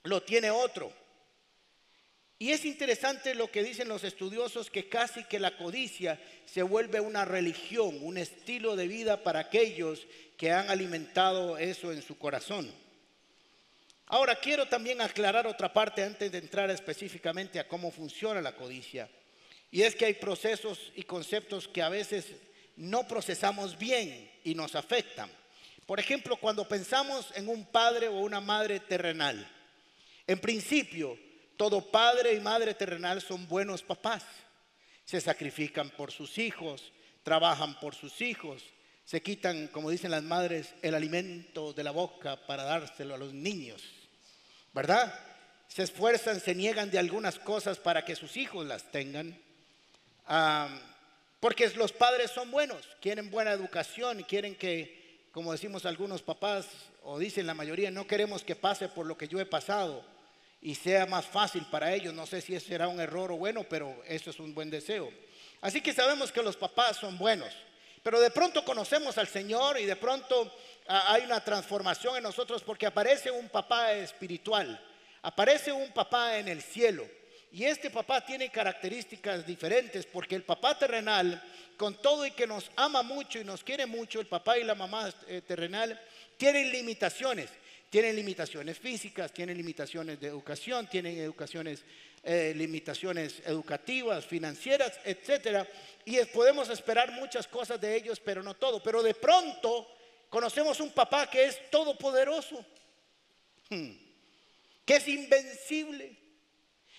lo 0.02 0.22
tiene 0.22 0.50
otro. 0.50 0.92
Y 2.38 2.52
es 2.52 2.64
interesante 2.64 3.34
lo 3.34 3.50
que 3.50 3.62
dicen 3.62 3.88
los 3.88 4.02
estudiosos, 4.02 4.70
que 4.70 4.88
casi 4.88 5.24
que 5.24 5.38
la 5.38 5.58
codicia 5.58 6.18
se 6.46 6.62
vuelve 6.62 6.98
una 6.98 7.26
religión, 7.26 7.98
un 8.00 8.16
estilo 8.16 8.76
de 8.76 8.88
vida 8.88 9.22
para 9.22 9.40
aquellos 9.40 10.06
que 10.38 10.50
han 10.50 10.70
alimentado 10.70 11.58
eso 11.58 11.92
en 11.92 12.00
su 12.00 12.16
corazón. 12.16 12.72
Ahora 14.12 14.34
quiero 14.34 14.66
también 14.66 15.00
aclarar 15.00 15.46
otra 15.46 15.72
parte 15.72 16.02
antes 16.02 16.32
de 16.32 16.38
entrar 16.38 16.68
específicamente 16.68 17.60
a 17.60 17.68
cómo 17.68 17.92
funciona 17.92 18.40
la 18.40 18.56
codicia. 18.56 19.08
Y 19.70 19.82
es 19.82 19.94
que 19.94 20.04
hay 20.04 20.14
procesos 20.14 20.90
y 20.96 21.04
conceptos 21.04 21.68
que 21.68 21.80
a 21.80 21.88
veces 21.88 22.26
no 22.74 23.06
procesamos 23.06 23.78
bien 23.78 24.28
y 24.42 24.56
nos 24.56 24.74
afectan. 24.74 25.30
Por 25.86 26.00
ejemplo, 26.00 26.36
cuando 26.36 26.66
pensamos 26.66 27.30
en 27.36 27.48
un 27.48 27.64
padre 27.66 28.08
o 28.08 28.14
una 28.14 28.40
madre 28.40 28.80
terrenal. 28.80 29.48
En 30.26 30.40
principio, 30.40 31.16
todo 31.56 31.80
padre 31.92 32.34
y 32.34 32.40
madre 32.40 32.74
terrenal 32.74 33.22
son 33.22 33.46
buenos 33.46 33.80
papás. 33.80 34.24
Se 35.04 35.20
sacrifican 35.20 35.88
por 35.90 36.10
sus 36.10 36.36
hijos, 36.38 36.92
trabajan 37.22 37.78
por 37.78 37.94
sus 37.94 38.20
hijos, 38.20 38.64
se 39.04 39.22
quitan, 39.22 39.68
como 39.68 39.90
dicen 39.90 40.10
las 40.10 40.24
madres, 40.24 40.74
el 40.82 40.96
alimento 40.96 41.72
de 41.72 41.84
la 41.84 41.92
boca 41.92 42.44
para 42.44 42.64
dárselo 42.64 43.14
a 43.14 43.18
los 43.18 43.32
niños. 43.32 43.99
¿Verdad? 44.72 45.12
Se 45.68 45.82
esfuerzan, 45.82 46.40
se 46.40 46.54
niegan 46.54 46.90
de 46.90 46.98
algunas 46.98 47.38
cosas 47.38 47.78
para 47.78 48.04
que 48.04 48.16
sus 48.16 48.36
hijos 48.36 48.66
las 48.66 48.90
tengan. 48.90 49.38
porque 51.40 51.68
los 51.70 51.92
padres 51.92 52.30
son 52.30 52.50
buenos, 52.50 52.86
quieren 53.00 53.30
buena 53.30 53.52
educación 53.52 54.20
y 54.20 54.24
quieren 54.24 54.54
que, 54.54 55.28
como 55.32 55.52
decimos 55.52 55.86
algunos 55.86 56.22
papás, 56.22 56.66
o 57.02 57.18
dicen 57.18 57.46
la 57.46 57.54
mayoría, 57.54 57.90
no 57.90 58.06
queremos 58.06 58.44
que 58.44 58.56
pase 58.56 58.88
por 58.88 59.06
lo 59.06 59.16
que 59.16 59.28
yo 59.28 59.40
he 59.40 59.46
pasado 59.46 60.04
y 60.60 60.74
sea 60.74 61.06
más 61.06 61.24
fácil 61.24 61.64
para 61.70 61.94
ellos. 61.94 62.12
No 62.12 62.26
sé 62.26 62.40
si 62.40 62.54
ese 62.54 62.68
será 62.68 62.88
un 62.88 63.00
error 63.00 63.32
o 63.32 63.36
bueno, 63.36 63.64
pero 63.64 64.02
eso 64.06 64.30
es 64.30 64.38
un 64.38 64.54
buen 64.54 64.70
deseo. 64.70 65.10
Así 65.60 65.80
que 65.80 65.92
sabemos 65.92 66.32
que 66.32 66.42
los 66.42 66.56
papás 66.56 66.96
son 66.96 67.16
buenos. 67.18 67.54
Pero 68.02 68.20
de 68.20 68.30
pronto 68.30 68.64
conocemos 68.64 69.18
al 69.18 69.28
Señor 69.28 69.78
y 69.78 69.84
de 69.84 69.96
pronto 69.96 70.56
ah, 70.88 71.12
hay 71.12 71.24
una 71.24 71.42
transformación 71.44 72.16
en 72.16 72.22
nosotros 72.22 72.62
porque 72.62 72.86
aparece 72.86 73.30
un 73.30 73.48
papá 73.48 73.92
espiritual, 73.92 74.80
aparece 75.22 75.72
un 75.72 75.92
papá 75.92 76.38
en 76.38 76.48
el 76.48 76.62
cielo. 76.62 77.06
Y 77.52 77.64
este 77.64 77.90
papá 77.90 78.24
tiene 78.24 78.48
características 78.48 79.44
diferentes 79.44 80.06
porque 80.06 80.36
el 80.36 80.44
papá 80.44 80.78
terrenal, 80.78 81.42
con 81.76 82.00
todo 82.00 82.24
y 82.24 82.30
que 82.30 82.46
nos 82.46 82.70
ama 82.76 83.02
mucho 83.02 83.40
y 83.40 83.44
nos 83.44 83.64
quiere 83.64 83.86
mucho, 83.86 84.20
el 84.20 84.28
papá 84.28 84.56
y 84.56 84.64
la 84.64 84.74
mamá 84.76 85.12
eh, 85.26 85.42
terrenal, 85.42 86.00
tienen 86.36 86.70
limitaciones. 86.70 87.50
Tienen 87.90 88.14
limitaciones 88.14 88.78
físicas, 88.78 89.32
tienen 89.32 89.56
limitaciones 89.56 90.20
de 90.20 90.28
educación, 90.28 90.86
tienen 90.86 91.18
educaciones, 91.18 91.82
eh, 92.22 92.52
limitaciones 92.54 93.40
educativas, 93.46 94.26
financieras, 94.26 95.00
etcétera. 95.04 95.66
Y 96.04 96.22
podemos 96.26 96.68
esperar 96.68 97.12
muchas 97.12 97.46
cosas 97.46 97.80
de 97.80 97.96
ellos, 97.96 98.20
pero 98.20 98.42
no 98.42 98.54
todo. 98.54 98.82
Pero 98.82 99.02
de 99.02 99.14
pronto 99.14 99.88
conocemos 100.28 100.80
un 100.80 100.90
papá 100.90 101.28
que 101.30 101.44
es 101.44 101.70
todopoderoso, 101.70 102.64
hmm, 103.70 103.90
que 104.84 104.96
es 104.96 105.08
invencible, 105.08 106.16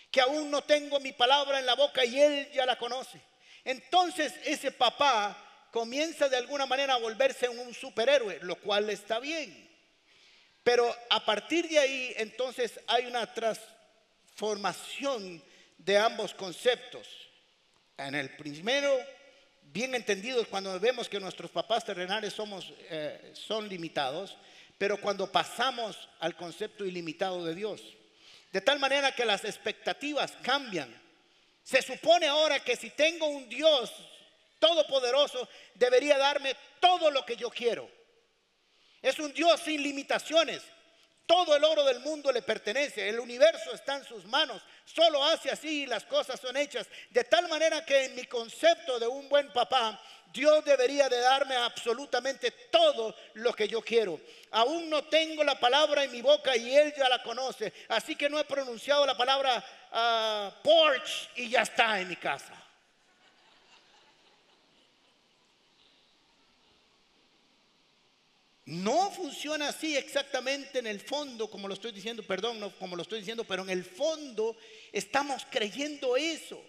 que 0.10 0.22
aún 0.22 0.50
no 0.50 0.63
tengo 0.63 1.00
mi 1.00 1.13
palabra 1.13 1.60
en 1.60 1.66
la 1.66 1.75
boca 1.75 2.04
y 2.04 2.20
él 2.20 2.50
ya 2.51 2.66
la 2.66 2.78
conoce. 2.78 3.22
Entonces 3.63 4.34
ese 4.44 4.72
papá 4.72 5.68
comienza 5.72 6.28
de 6.30 6.38
alguna 6.38 6.66
manera 6.66 6.96
a 6.96 7.00
volverse 7.00 7.48
un 7.48 7.74
superhéroe, 7.74 8.40
lo 8.42 8.56
cual 8.58 8.90
está 8.90 9.20
bien. 9.20 9.70
Pero 10.63 10.94
a 11.10 11.24
partir 11.25 11.68
de 11.70 11.80
ahí 11.80 12.13
entonces 12.18 12.80
hay 12.88 13.06
una 13.06 13.22
transformación 14.36 15.44
de 15.78 15.98
ambos 15.98 16.34
conceptos. 16.34 17.08
En 17.98 18.16
el 18.16 18.36
primero, 18.36 18.98
bien 19.62 19.94
entendido, 19.94 20.46
cuando 20.48 20.80
vemos 20.80 21.08
que 21.08 21.20
nuestros 21.20 21.52
papás 21.52 21.86
terrenales 21.86 22.34
somos, 22.34 22.74
eh, 22.90 23.34
son 23.34 23.68
limitados, 23.68 24.38
pero 24.78 25.00
cuando 25.00 25.32
pasamos 25.32 26.10
al 26.20 26.36
concepto 26.36 26.86
ilimitado 26.86 27.46
de 27.46 27.54
Dios. 27.54 27.82
De 28.52 28.62
tal 28.62 28.80
manera 28.80 29.14
que 29.14 29.26
las 29.26 29.46
expectativas 29.46 30.34
cambian. 30.42 30.90
Se 31.64 31.82
supone 31.82 32.28
ahora 32.28 32.60
que 32.60 32.76
si 32.76 32.90
tengo 32.90 33.28
un 33.28 33.48
Dios 33.48 33.92
todopoderoso, 34.60 35.48
debería 35.76 36.18
darme 36.18 36.56
todo 36.80 37.12
lo 37.12 37.26
que 37.26 37.36
yo 37.36 37.50
quiero. 37.50 37.90
Es 39.02 39.20
un 39.20 39.34
Dios 39.34 39.62
sin 39.62 39.82
limitaciones. 39.82 40.64
Todo 41.32 41.56
el 41.56 41.64
oro 41.64 41.86
del 41.86 42.02
mundo 42.02 42.30
le 42.30 42.42
pertenece. 42.42 43.08
El 43.08 43.18
universo 43.18 43.72
está 43.72 43.96
en 43.96 44.04
sus 44.04 44.26
manos. 44.26 44.62
Solo 44.84 45.24
hace 45.24 45.50
así 45.50 45.84
y 45.84 45.86
las 45.86 46.04
cosas 46.04 46.38
son 46.38 46.58
hechas. 46.58 46.88
De 47.10 47.24
tal 47.24 47.48
manera 47.48 47.86
que 47.86 48.04
en 48.04 48.16
mi 48.16 48.26
concepto 48.26 49.00
de 49.00 49.08
un 49.08 49.30
buen 49.30 49.50
papá, 49.54 49.98
Dios 50.34 50.66
debería 50.66 51.08
de 51.08 51.22
darme 51.22 51.56
absolutamente 51.56 52.52
todo 52.70 53.16
lo 53.36 53.54
que 53.54 53.66
yo 53.66 53.82
quiero. 53.82 54.20
Aún 54.52 54.90
no 54.90 55.06
tengo 55.06 55.42
la 55.46 55.58
palabra 55.58 56.04
en 56.04 56.12
mi 56.12 56.22
boca 56.22 56.54
y 56.58 56.76
Él 56.76 56.94
ya 56.98 57.08
la 57.08 57.24
conoce. 57.24 57.72
Así 57.88 58.18
que 58.18 58.30
no 58.30 58.38
he 58.38 58.44
pronunciado 58.44 59.06
la 59.06 59.16
palabra 59.16 59.64
ah, 59.94 60.52
porch 60.62 61.30
y 61.38 61.48
ya 61.48 61.62
está 61.62 62.02
en 62.02 62.10
mi 62.10 62.18
casa. 62.18 62.61
No 68.72 69.12
funciona 69.12 69.68
así 69.68 69.98
exactamente 69.98 70.80
en 70.80 70.88
el 70.88 71.01
fondo, 71.01 71.50
como 71.50 71.68
lo 71.68 71.74
estoy 71.74 71.92
diciendo, 71.92 72.24
perdón, 72.24 72.58
no 72.58 72.74
como 72.78 72.96
lo 72.96 73.01
estoy 73.01 73.20
diciendo, 73.20 73.44
pero 73.44 73.63
en 73.63 73.70
el 73.70 73.84
fondo 73.84 74.56
estamos 74.94 75.46
creyendo 75.51 76.16
eso. 76.16 76.63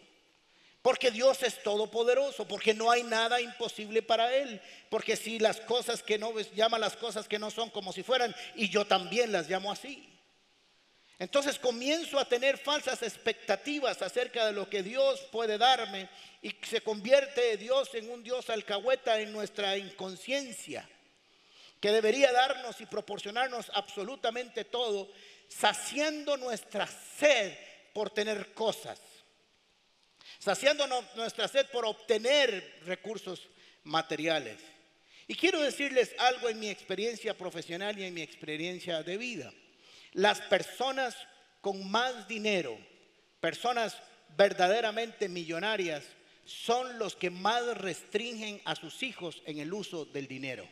Porque 0.83 1.13
Dios 1.13 1.45
es 1.45 1.63
todopoderoso, 1.63 2.49
porque 2.49 2.75
no 2.75 2.91
hay 2.91 3.05
nada 3.05 3.41
imposible 3.41 4.03
para 4.03 4.35
Él. 4.35 4.61
Porque 4.91 5.15
si 5.15 5.39
las 5.39 5.61
cosas 5.61 6.03
que 6.03 6.19
no 6.19 6.33
ves, 6.33 6.53
llama 6.57 6.77
las 6.77 6.97
cosas 6.97 7.29
que 7.29 7.39
no 7.39 7.53
son 7.53 7.71
como 7.71 7.93
si 7.93 8.03
fueran, 8.03 8.35
y 8.57 8.69
yo 8.69 8.85
también 8.85 9.31
las 9.31 9.49
llamo 9.49 9.71
así. 9.71 10.09
Entonces 11.21 11.57
comienzo 11.57 12.19
a 12.19 12.29
tener 12.29 12.59
falsas 12.59 13.01
expectativas 13.05 14.03
acerca 14.03 14.45
de 14.45 14.53
lo 14.53 14.69
que 14.69 14.83
Dios 14.83 15.21
puede 15.31 15.57
darme 15.57 16.09
y 16.43 16.53
se 16.69 16.81
convierte 16.81 17.57
Dios 17.59 17.95
en 17.95 18.11
un 18.11 18.25
Dios 18.25 18.51
alcahueta 18.51 19.21
en 19.21 19.33
nuestra 19.33 19.79
inconsciencia 19.79 20.85
que 21.83 21.91
debería 21.91 22.31
darnos 22.31 22.81
y 22.81 22.87
proporcionarnos 22.87 23.69
absolutamente 23.75 24.65
todo, 24.65 25.11
saciando 25.49 26.37
nuestra 26.37 26.87
sed 26.87 27.59
por 27.93 28.09
tener 28.09 28.55
cosas, 28.55 29.01
saciando 30.39 30.87
nuestra 31.17 31.49
sed 31.49 31.67
por 31.73 31.85
obtener 31.85 32.83
recursos 32.87 33.49
materiales. 33.83 34.59
Y 35.27 35.35
quiero 35.35 35.61
decirles 35.61 36.15
algo 36.19 36.49
en 36.49 36.61
mi 36.61 36.69
experiencia 36.69 37.37
profesional 37.37 37.99
y 37.99 38.05
en 38.05 38.15
mi 38.15 38.23
experiencia 38.23 39.03
de 39.03 39.17
vida. 39.17 39.53
Las 40.13 40.41
personas 40.41 41.17
con 41.61 41.91
más 41.91 42.29
dinero, 42.29 42.79
personas 43.41 43.97
verdaderamente 44.37 45.29
millonarias, 45.29 46.05
son 46.45 46.97
los 47.01 47.17
que 47.17 47.31
más 47.31 47.77
restringen 47.77 48.63
a 48.65 48.77
sus 48.77 49.03
hijos 49.03 49.43
en 49.47 49.59
el 49.59 49.73
uso 49.73 50.05
del 50.05 50.29
dinero 50.29 50.69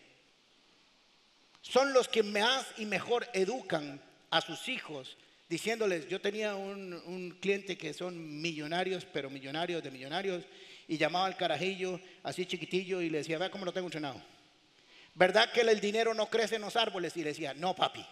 son 1.62 1.92
los 1.92 2.08
que 2.08 2.22
más 2.22 2.66
y 2.78 2.86
mejor 2.86 3.28
educan 3.32 4.00
a 4.30 4.40
sus 4.40 4.68
hijos, 4.68 5.16
diciéndoles, 5.48 6.08
yo 6.08 6.20
tenía 6.20 6.54
un, 6.54 7.36
cliente 7.40 7.76
que 7.76 7.92
son 7.92 8.40
millonarios, 8.40 9.04
pero 9.04 9.28
millonarios 9.28 9.82
de 9.82 9.90
millonarios, 9.90 10.44
y 10.86 10.96
llamaba 10.96 11.26
al 11.26 11.36
carajillo 11.36 12.00
así 12.22 12.46
chiquitillo 12.46 13.00
y 13.00 13.10
le 13.10 13.18
decía, 13.18 13.38
vea 13.38 13.50
cómo 13.50 13.64
lo 13.64 13.72
tengo 13.72 13.86
entrenado. 13.86 14.20
¿Verdad 15.14 15.52
que 15.52 15.60
el 15.60 15.80
dinero 15.80 16.14
no 16.14 16.30
crece 16.30 16.56
en 16.56 16.62
los 16.62 16.76
árboles? 16.76 17.16
Y 17.16 17.22
le 17.22 17.30
decía, 17.30 17.52
no, 17.54 17.74
papi. 17.74 18.04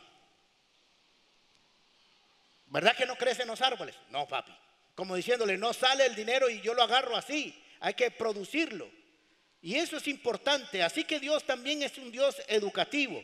¿Verdad 2.67 2.97
que 2.97 3.07
no 3.07 3.17
crece 3.17 3.43
en 3.43 3.49
los 3.49 3.63
árboles? 3.63 3.95
No, 4.11 4.27
papi. 4.27 4.53
Como 4.95 5.15
diciéndole, 5.15 5.57
no 5.57 5.73
sale 5.73 6.07
el 6.07 6.15
dinero 6.15 6.51
y 6.51 6.61
yo 6.61 6.75
lo 6.75 6.83
agarro 6.83 7.17
así, 7.17 7.57
hay 7.81 7.95
que 7.95 8.11
producirlo. 8.11 8.91
Y 9.63 9.77
eso 9.77 9.97
es 9.97 10.09
importante. 10.09 10.83
Así 10.83 11.05
que 11.05 11.21
Dios 11.21 11.45
también 11.45 11.83
es 11.83 11.97
un 11.99 12.11
Dios 12.11 12.37
educativo. 12.49 13.23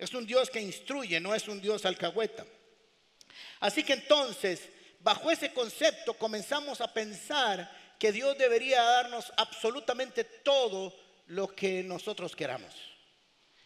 Es 0.00 0.14
un 0.14 0.26
Dios 0.26 0.48
que 0.48 0.62
instruye, 0.62 1.20
no 1.20 1.34
es 1.34 1.46
un 1.46 1.60
Dios 1.60 1.84
alcahueta. 1.84 2.46
Así 3.60 3.84
que 3.84 3.92
entonces, 3.92 4.66
bajo 5.00 5.30
ese 5.30 5.52
concepto, 5.52 6.14
comenzamos 6.14 6.80
a 6.80 6.90
pensar 6.90 7.70
que 7.98 8.10
Dios 8.10 8.38
debería 8.38 8.82
darnos 8.82 9.30
absolutamente 9.36 10.24
todo 10.24 10.96
lo 11.26 11.48
que 11.48 11.82
nosotros 11.82 12.34
queramos. 12.34 12.74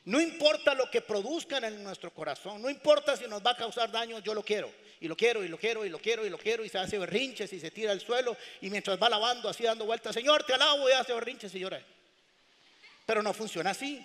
No 0.07 0.21
importa 0.21 0.75
lo 0.75 0.91
que 0.91 1.03
produzcan 1.03 1.62
en 1.62 1.85
nuestro 1.85 2.12
corazón, 2.12 2.61
no 2.61 2.69
importa 2.69 3.17
si 3.17 3.29
nos 3.29 3.41
va 3.41 3.53
a 3.53 3.57
causar 3.57 3.93
daño, 3.93 4.19
yo 4.19 4.35
lo 4.35 4.43
quiero, 4.43 4.69
y 5.00 5.07
lo 5.07 5.17
quiero, 5.17 5.45
y 5.45 5.49
lo 5.49 5.57
quiero, 5.57 5.87
y 5.87 5.88
lo 5.88 6.00
quiero, 6.00 6.26
y 6.26 6.31
lo 6.31 6.37
quiero, 6.37 6.64
y 6.64 6.69
se 6.69 6.79
hace 6.79 6.99
berrinches 6.99 7.53
y 7.53 7.61
se 7.61 7.71
tira 7.71 7.93
al 7.93 8.00
suelo, 8.00 8.37
y 8.61 8.71
mientras 8.71 9.00
va 9.00 9.09
lavando, 9.09 9.49
así 9.49 9.62
dando 9.62 9.87
vueltas, 9.87 10.12
Señor, 10.12 10.43
te 10.43 10.53
alabo, 10.53 10.88
y 10.88 10.93
hace 10.93 11.14
berrinches 11.14 11.55
y 11.55 11.61
llora. 11.61 11.81
Pero 13.07 13.23
no 13.23 13.33
funciona 13.33 13.71
así. 13.71 14.05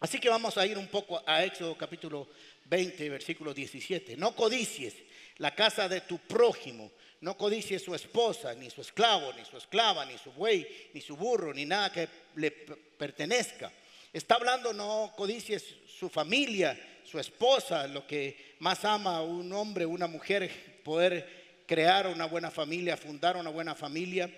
Así 0.00 0.18
que 0.18 0.30
vamos 0.30 0.56
a 0.56 0.66
ir 0.66 0.78
un 0.78 0.88
poco 0.88 1.22
a 1.26 1.44
Éxodo 1.44 1.76
capítulo 1.76 2.26
20, 2.64 3.10
versículo 3.10 3.52
17. 3.52 4.16
No 4.16 4.34
codicies 4.34 4.94
la 5.36 5.54
casa 5.54 5.90
de 5.90 6.00
tu 6.00 6.16
prójimo, 6.18 6.90
no 7.20 7.36
codicies 7.36 7.82
su 7.82 7.94
esposa, 7.94 8.54
ni 8.54 8.70
su 8.70 8.80
esclavo, 8.80 9.30
ni 9.34 9.44
su 9.44 9.58
esclava, 9.58 10.06
ni 10.06 10.16
su 10.16 10.32
buey, 10.32 10.66
ni 10.94 11.02
su 11.02 11.18
burro, 11.18 11.52
ni 11.52 11.66
nada 11.66 11.92
que 11.92 12.08
le 12.36 12.50
pertenezca. 12.50 13.70
Está 14.10 14.36
hablando, 14.36 14.72
no 14.72 15.12
codicies 15.14 15.62
su 15.86 16.08
familia, 16.08 16.80
su 17.04 17.18
esposa, 17.18 17.86
lo 17.86 18.06
que 18.06 18.54
más 18.60 18.86
ama 18.86 19.20
un 19.22 19.52
hombre, 19.52 19.84
una 19.84 20.06
mujer, 20.06 20.80
poder 20.82 21.62
crear 21.66 22.06
una 22.06 22.24
buena 22.24 22.50
familia, 22.50 22.96
fundar 22.96 23.36
una 23.36 23.50
buena 23.50 23.74
familia 23.74 24.30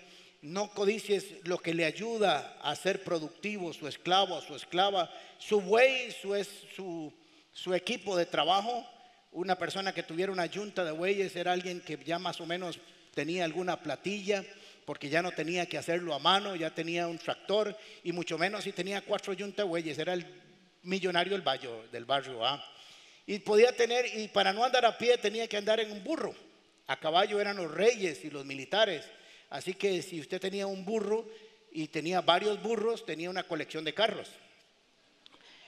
no 0.43 0.69
codicies 0.71 1.25
lo 1.45 1.57
que 1.57 1.73
le 1.73 1.85
ayuda 1.85 2.57
a 2.61 2.75
ser 2.75 3.01
productivo, 3.01 3.71
su 3.71 3.87
esclavo, 3.87 4.41
su 4.41 4.55
esclava, 4.55 5.09
su 5.37 5.61
buey, 5.61 6.11
su, 6.11 7.13
su, 7.53 7.73
equipo 7.73 8.17
de 8.17 8.25
trabajo. 8.25 8.85
Una 9.31 9.57
persona 9.57 9.93
que 9.93 10.03
tuviera 10.03 10.33
una 10.33 10.45
yunta 10.45 10.83
de 10.83 10.91
bueyes 10.91 11.33
era 11.37 11.53
alguien 11.53 11.79
que 11.79 11.97
ya 12.03 12.19
más 12.19 12.41
o 12.41 12.45
menos 12.45 12.77
tenía 13.13 13.45
alguna 13.45 13.81
platilla, 13.81 14.43
porque 14.85 15.07
ya 15.07 15.21
no 15.21 15.31
tenía 15.31 15.65
que 15.65 15.77
hacerlo 15.77 16.13
a 16.13 16.19
mano, 16.19 16.57
ya 16.57 16.71
tenía 16.71 17.07
un 17.07 17.17
tractor, 17.17 17.77
y 18.03 18.11
mucho 18.11 18.37
menos 18.37 18.65
si 18.65 18.73
tenía 18.73 18.99
cuatro 18.99 19.31
yuntas 19.31 19.65
de 19.65 19.69
bueyes, 19.69 19.97
era 19.97 20.13
el 20.13 20.25
millonario 20.81 21.31
del 21.31 21.41
barrio, 21.41 21.87
del. 21.89 22.05
Y 23.25 23.39
podía 23.39 23.71
tener, 23.71 24.05
y 24.17 24.27
para 24.27 24.51
no 24.51 24.65
andar 24.65 24.85
a 24.85 24.97
pie 24.97 25.17
tenía 25.17 25.47
que 25.47 25.55
andar 25.55 25.79
en 25.79 25.89
un 25.89 26.03
burro. 26.03 26.35
A 26.87 26.99
caballo 26.99 27.39
eran 27.39 27.55
los 27.55 27.71
reyes 27.71 28.25
y 28.25 28.29
los 28.29 28.43
militares. 28.43 29.05
Así 29.53 29.75
que 29.75 30.01
si 30.01 30.19
usted 30.19 30.41
tenía 30.41 30.65
un 30.65 30.83
burro 30.83 31.29
y 31.71 31.87
tenía 31.87 32.21
varios 32.21 32.59
burros, 32.59 33.05
tenía 33.05 33.29
una 33.29 33.43
colección 33.43 33.83
de 33.83 33.93
carros. 33.93 34.27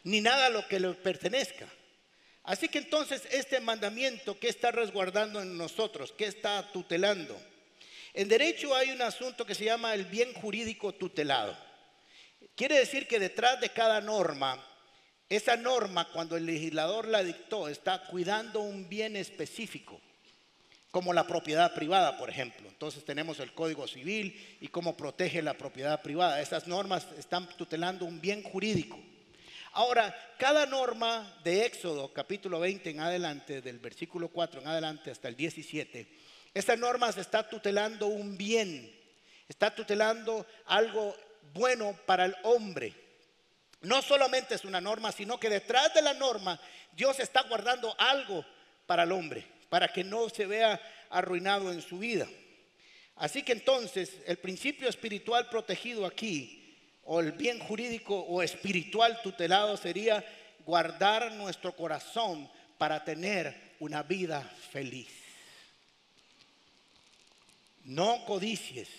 Ni 0.03 0.21
nada 0.21 0.47
a 0.47 0.49
lo 0.49 0.67
que 0.67 0.79
le 0.79 0.95
pertenezca. 0.95 1.67
Así 2.45 2.67
que 2.67 2.79
entonces 2.79 3.27
este 3.29 3.59
mandamiento, 3.59 4.39
¿qué 4.39 4.47
está 4.49 4.71
resguardando 4.71 5.39
en 5.39 5.55
nosotros? 5.55 6.15
¿Qué 6.17 6.25
está 6.25 6.67
tutelando? 6.71 7.39
En 8.15 8.27
derecho 8.27 8.75
hay 8.75 8.89
un 8.89 9.03
asunto 9.03 9.45
que 9.45 9.53
se 9.53 9.65
llama 9.65 9.93
el 9.93 10.05
bien 10.05 10.33
jurídico 10.33 10.95
tutelado. 10.95 11.55
Quiere 12.55 12.79
decir 12.79 13.07
que 13.07 13.19
detrás 13.19 13.61
de 13.61 13.69
cada 13.69 14.01
norma, 14.01 14.67
esa 15.29 15.57
norma 15.57 16.09
cuando 16.11 16.37
el 16.37 16.47
legislador 16.47 17.07
la 17.07 17.23
dictó 17.23 17.69
está 17.69 18.01
cuidando 18.07 18.61
un 18.61 18.89
bien 18.89 19.15
específico, 19.15 20.01
como 20.95 21.11
la 21.11 21.27
propiedad 21.27 21.73
privada, 21.73 22.17
por 22.17 22.29
ejemplo. 22.29 22.69
Entonces 22.69 23.03
tenemos 23.03 23.41
el 23.41 23.51
Código 23.51 23.85
Civil 23.85 24.57
y 24.61 24.69
cómo 24.69 24.95
protege 24.95 25.41
la 25.41 25.53
propiedad 25.53 26.01
privada. 26.01 26.39
Esas 26.39 26.67
normas 26.67 27.05
están 27.17 27.49
tutelando 27.57 28.05
un 28.05 28.21
bien 28.21 28.41
jurídico. 28.41 28.97
Ahora, 29.73 30.15
cada 30.37 30.65
norma 30.65 31.37
de 31.43 31.65
Éxodo, 31.65 32.13
capítulo 32.13 32.61
20 32.61 32.91
en 32.91 33.01
adelante, 33.01 33.61
del 33.61 33.79
versículo 33.79 34.29
4 34.29 34.61
en 34.61 34.67
adelante 34.69 35.11
hasta 35.11 35.27
el 35.27 35.35
17, 35.35 36.07
esa 36.53 36.77
norma 36.77 37.11
se 37.11 37.19
está 37.19 37.45
tutelando 37.45 38.07
un 38.07 38.37
bien, 38.37 38.89
está 39.49 39.75
tutelando 39.75 40.47
algo 40.65 41.13
bueno 41.53 41.93
para 42.05 42.23
el 42.23 42.37
hombre. 42.43 42.93
No 43.81 44.01
solamente 44.01 44.55
es 44.55 44.63
una 44.63 44.79
norma, 44.79 45.11
sino 45.11 45.41
que 45.41 45.49
detrás 45.49 45.93
de 45.93 46.01
la 46.01 46.13
norma 46.13 46.57
Dios 46.93 47.19
está 47.19 47.41
guardando 47.41 47.93
algo 47.99 48.45
para 48.87 49.03
el 49.03 49.11
hombre, 49.11 49.45
para 49.69 49.87
que 49.89 50.03
no 50.03 50.29
se 50.29 50.45
vea 50.45 50.81
arruinado 51.09 51.71
en 51.71 51.81
su 51.81 51.99
vida. 51.99 52.27
Así 53.15 53.43
que 53.43 53.53
entonces 53.53 54.17
el 54.25 54.37
principio 54.37 54.89
espiritual 54.89 55.49
protegido 55.49 56.05
aquí 56.05 56.75
o 57.03 57.19
el 57.19 57.31
bien 57.31 57.59
jurídico 57.59 58.19
o 58.19 58.41
espiritual 58.41 59.21
tutelado 59.21 59.77
sería 59.77 60.25
guardar 60.65 61.31
nuestro 61.33 61.75
corazón 61.75 62.49
para 62.77 63.03
tener 63.03 63.75
una 63.79 64.03
vida 64.03 64.41
feliz. 64.71 65.07
No 67.83 68.25
codicies, 68.25 68.89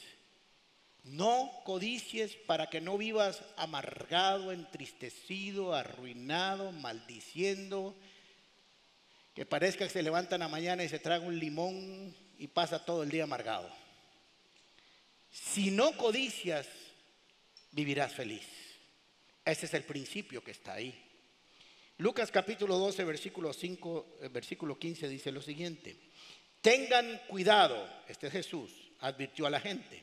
no 1.02 1.50
codicies 1.64 2.36
para 2.46 2.70
que 2.70 2.80
no 2.80 2.96
vivas 2.96 3.42
amargado, 3.56 4.52
entristecido, 4.52 5.74
arruinado, 5.74 6.72
maldiciendo, 6.72 7.96
que 9.36 9.44
parezca 9.44 9.84
que 9.84 9.92
se 9.92 10.02
levantan 10.02 10.40
a 10.40 10.48
mañana 10.48 10.82
y 10.82 10.88
se 10.88 10.98
traga 10.98 11.26
un 11.26 11.38
limón 11.38 12.16
y 12.38 12.46
pasa 12.46 12.82
todo 12.82 13.02
el 13.02 13.10
día 13.10 13.24
amargado. 13.24 13.70
Si 15.30 15.70
no 15.70 15.92
codicias, 15.92 16.66
vivirás 17.70 18.14
feliz. 18.14 18.46
Ese 19.44 19.66
es 19.66 19.74
el 19.74 19.84
principio 19.84 20.42
que 20.42 20.52
está 20.52 20.72
ahí. 20.72 20.98
Lucas 21.98 22.30
capítulo 22.30 22.78
12, 22.78 23.04
versículo 23.04 23.52
5, 23.52 24.18
eh, 24.22 24.28
versículo 24.28 24.78
15 24.78 25.06
dice 25.06 25.30
lo 25.30 25.42
siguiente. 25.42 25.98
Tengan 26.62 27.20
cuidado, 27.28 27.86
este 28.08 28.28
es 28.28 28.32
Jesús, 28.32 28.70
advirtió 29.00 29.46
a 29.46 29.50
la 29.50 29.60
gente. 29.60 30.02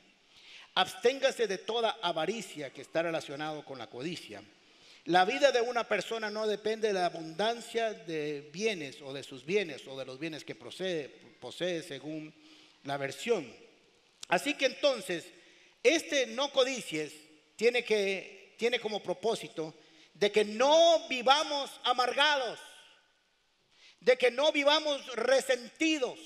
Absténgase 0.76 1.48
de 1.48 1.58
toda 1.58 1.98
avaricia 2.04 2.72
que 2.72 2.82
está 2.82 3.02
relacionado 3.02 3.66
con 3.66 3.80
la 3.80 3.88
codicia. 3.88 4.44
La 5.06 5.26
vida 5.26 5.52
de 5.52 5.60
una 5.60 5.86
persona 5.86 6.30
no 6.30 6.48
depende 6.48 6.88
de 6.88 6.94
la 6.94 7.08
abundancia 7.08 7.94
de 7.94 8.50
bienes 8.54 9.02
o 9.02 9.12
de 9.12 9.24
sus 9.24 9.46
bienes 9.46 9.86
o 9.88 9.98
de 9.98 10.06
los 10.06 10.18
bienes 10.18 10.46
que 10.46 10.56
posee, 10.56 11.10
posee 11.42 11.84
según 11.84 12.34
la 12.84 12.96
versión. 12.96 13.54
Así 14.30 14.54
que 14.54 14.66
entonces, 14.66 15.26
este 15.84 16.28
no 16.28 16.54
codicies 16.54 17.12
tiene, 17.58 17.84
que, 17.84 18.56
tiene 18.58 18.80
como 18.80 19.04
propósito 19.04 19.76
de 20.14 20.32
que 20.32 20.46
no 20.46 21.06
vivamos 21.10 21.70
amargados, 21.84 22.60
de 24.00 24.18
que 24.18 24.32
no 24.32 24.54
vivamos 24.54 25.06
resentidos, 25.16 26.18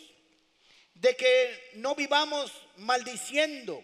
de 0.93 1.15
que 1.15 1.71
no 1.75 1.95
vivamos 1.95 2.51
maldiciendo, 2.77 3.83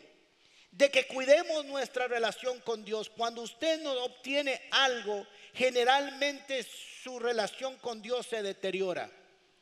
de 0.73 0.89
que 0.89 1.05
cuidemos 1.05 1.65
nuestra 1.65 2.07
relación 2.07 2.59
con 2.61 2.83
Dios. 2.83 3.09
Cuando 3.09 3.43
usted 3.43 3.81
no 3.81 3.91
obtiene 4.03 4.59
algo, 4.71 5.27
generalmente 5.53 6.65
su 7.03 7.19
relación 7.19 7.77
con 7.77 8.01
Dios 8.01 8.25
se 8.25 8.41
deteriora. 8.41 9.09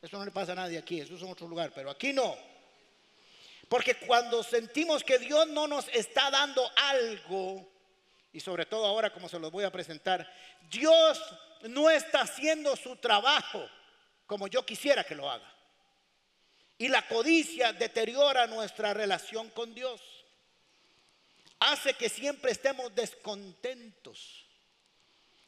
Eso 0.00 0.18
no 0.18 0.24
le 0.24 0.30
pasa 0.30 0.52
a 0.52 0.56
nadie 0.56 0.78
aquí, 0.78 1.00
eso 1.00 1.14
es 1.14 1.22
en 1.22 1.30
otro 1.30 1.46
lugar, 1.46 1.70
pero 1.74 1.90
aquí 1.90 2.14
no. 2.14 2.34
Porque 3.68 3.94
cuando 3.96 4.42
sentimos 4.42 5.04
que 5.04 5.18
Dios 5.18 5.46
no 5.48 5.66
nos 5.66 5.86
está 5.88 6.30
dando 6.30 6.68
algo, 6.76 7.70
y 8.32 8.40
sobre 8.40 8.64
todo 8.64 8.86
ahora 8.86 9.12
como 9.12 9.28
se 9.28 9.38
los 9.38 9.52
voy 9.52 9.64
a 9.64 9.70
presentar, 9.70 10.26
Dios 10.70 11.22
no 11.68 11.90
está 11.90 12.22
haciendo 12.22 12.74
su 12.74 12.96
trabajo 12.96 13.68
como 14.26 14.48
yo 14.48 14.64
quisiera 14.64 15.04
que 15.04 15.14
lo 15.14 15.30
haga. 15.30 15.50
Y 16.78 16.88
la 16.88 17.06
codicia 17.06 17.74
deteriora 17.74 18.46
nuestra 18.46 18.94
relación 18.94 19.50
con 19.50 19.74
Dios. 19.74 20.00
Hace 21.64 21.94
que 21.94 22.08
siempre 22.08 22.50
estemos 22.50 22.92
descontentos. 22.92 24.44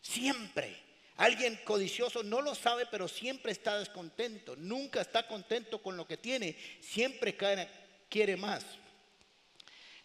Siempre. 0.01 0.77
Alguien 1.17 1.59
codicioso 1.65 2.23
no 2.23 2.41
lo 2.41 2.55
sabe, 2.55 2.87
pero 2.87 3.09
siempre 3.09 3.51
está 3.51 3.81
descontento. 3.81 4.55
Nunca 4.55 5.01
está 5.01 5.27
contento 5.27 5.83
con 5.83 5.97
lo 5.97 6.07
que 6.07 6.17
tiene. 6.17 6.57
Siempre 6.81 7.37
quiere 8.09 8.37
más. 8.37 8.65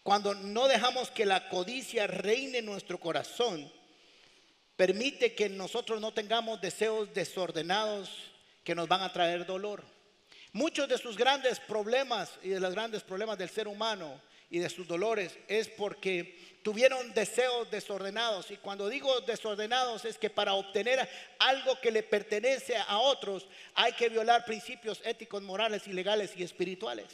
Cuando 0.01 0.33
no 0.33 0.67
dejamos 0.67 1.11
que 1.11 1.27
la 1.27 1.47
codicia 1.47 2.07
reine 2.07 2.57
en 2.57 2.65
nuestro 2.65 2.99
corazón, 2.99 3.71
permite 4.75 5.35
que 5.35 5.47
nosotros 5.47 6.01
no 6.01 6.11
tengamos 6.11 6.59
deseos 6.59 7.13
desordenados 7.13 8.09
que 8.63 8.73
nos 8.73 8.87
van 8.87 9.01
a 9.01 9.13
traer 9.13 9.45
dolor. 9.45 9.83
Muchos 10.53 10.89
de 10.89 10.97
sus 10.97 11.15
grandes 11.15 11.59
problemas 11.59 12.31
y 12.41 12.49
de 12.49 12.59
los 12.59 12.73
grandes 12.73 13.03
problemas 13.03 13.37
del 13.37 13.51
ser 13.51 13.67
humano 13.67 14.19
y 14.49 14.59
de 14.59 14.69
sus 14.69 14.87
dolores 14.87 15.37
es 15.47 15.67
porque 15.69 16.57
tuvieron 16.63 17.13
deseos 17.13 17.69
desordenados. 17.69 18.49
Y 18.51 18.57
cuando 18.57 18.89
digo 18.89 19.21
desordenados 19.21 20.05
es 20.05 20.17
que 20.17 20.29
para 20.29 20.53
obtener 20.53 21.07
algo 21.39 21.79
que 21.79 21.91
le 21.91 22.03
pertenece 22.03 22.75
a 22.75 22.97
otros 22.99 23.47
hay 23.75 23.93
que 23.93 24.09
violar 24.09 24.45
principios 24.45 25.01
éticos, 25.05 25.41
morales 25.41 25.87
legales 25.87 26.31
y 26.35 26.43
espirituales. 26.43 27.07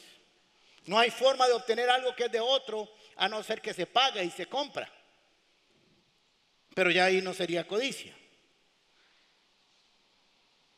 No 0.86 1.00
hay 1.00 1.10
forma 1.10 1.48
de 1.48 1.54
obtener 1.54 1.90
algo 1.90 2.16
que 2.16 2.26
es 2.26 2.32
de 2.32 2.40
otro 2.40 2.90
a 3.16 3.28
no 3.28 3.44
ser 3.44 3.62
que 3.62 3.74
se 3.74 3.88
pague 3.88 4.24
y 4.24 4.30
se 4.30 4.46
compra. 4.46 4.90
Pero 6.74 6.92
ya 6.92 7.06
ahí 7.06 7.22
no 7.22 7.34
sería 7.34 7.66
codicia. 7.66 8.14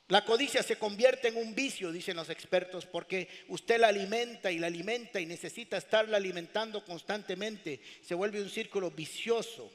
La 0.10 0.24
codicia 0.24 0.64
se 0.64 0.78
convierte 0.78 1.28
en 1.28 1.36
un 1.36 1.54
vicio, 1.54 1.92
dicen 1.92 2.16
los 2.16 2.30
expertos, 2.30 2.86
porque 2.86 3.28
usted 3.50 3.78
la 3.78 3.90
alimenta 3.90 4.50
y 4.50 4.58
la 4.58 4.68
alimenta 4.68 5.20
y 5.20 5.26
necesita 5.26 5.76
estarla 5.76 6.16
alimentando 6.16 6.86
constantemente. 6.86 7.82
Se 8.02 8.16
vuelve 8.16 8.42
un 8.42 8.50
círculo 8.50 8.90
vicioso. 8.90 9.70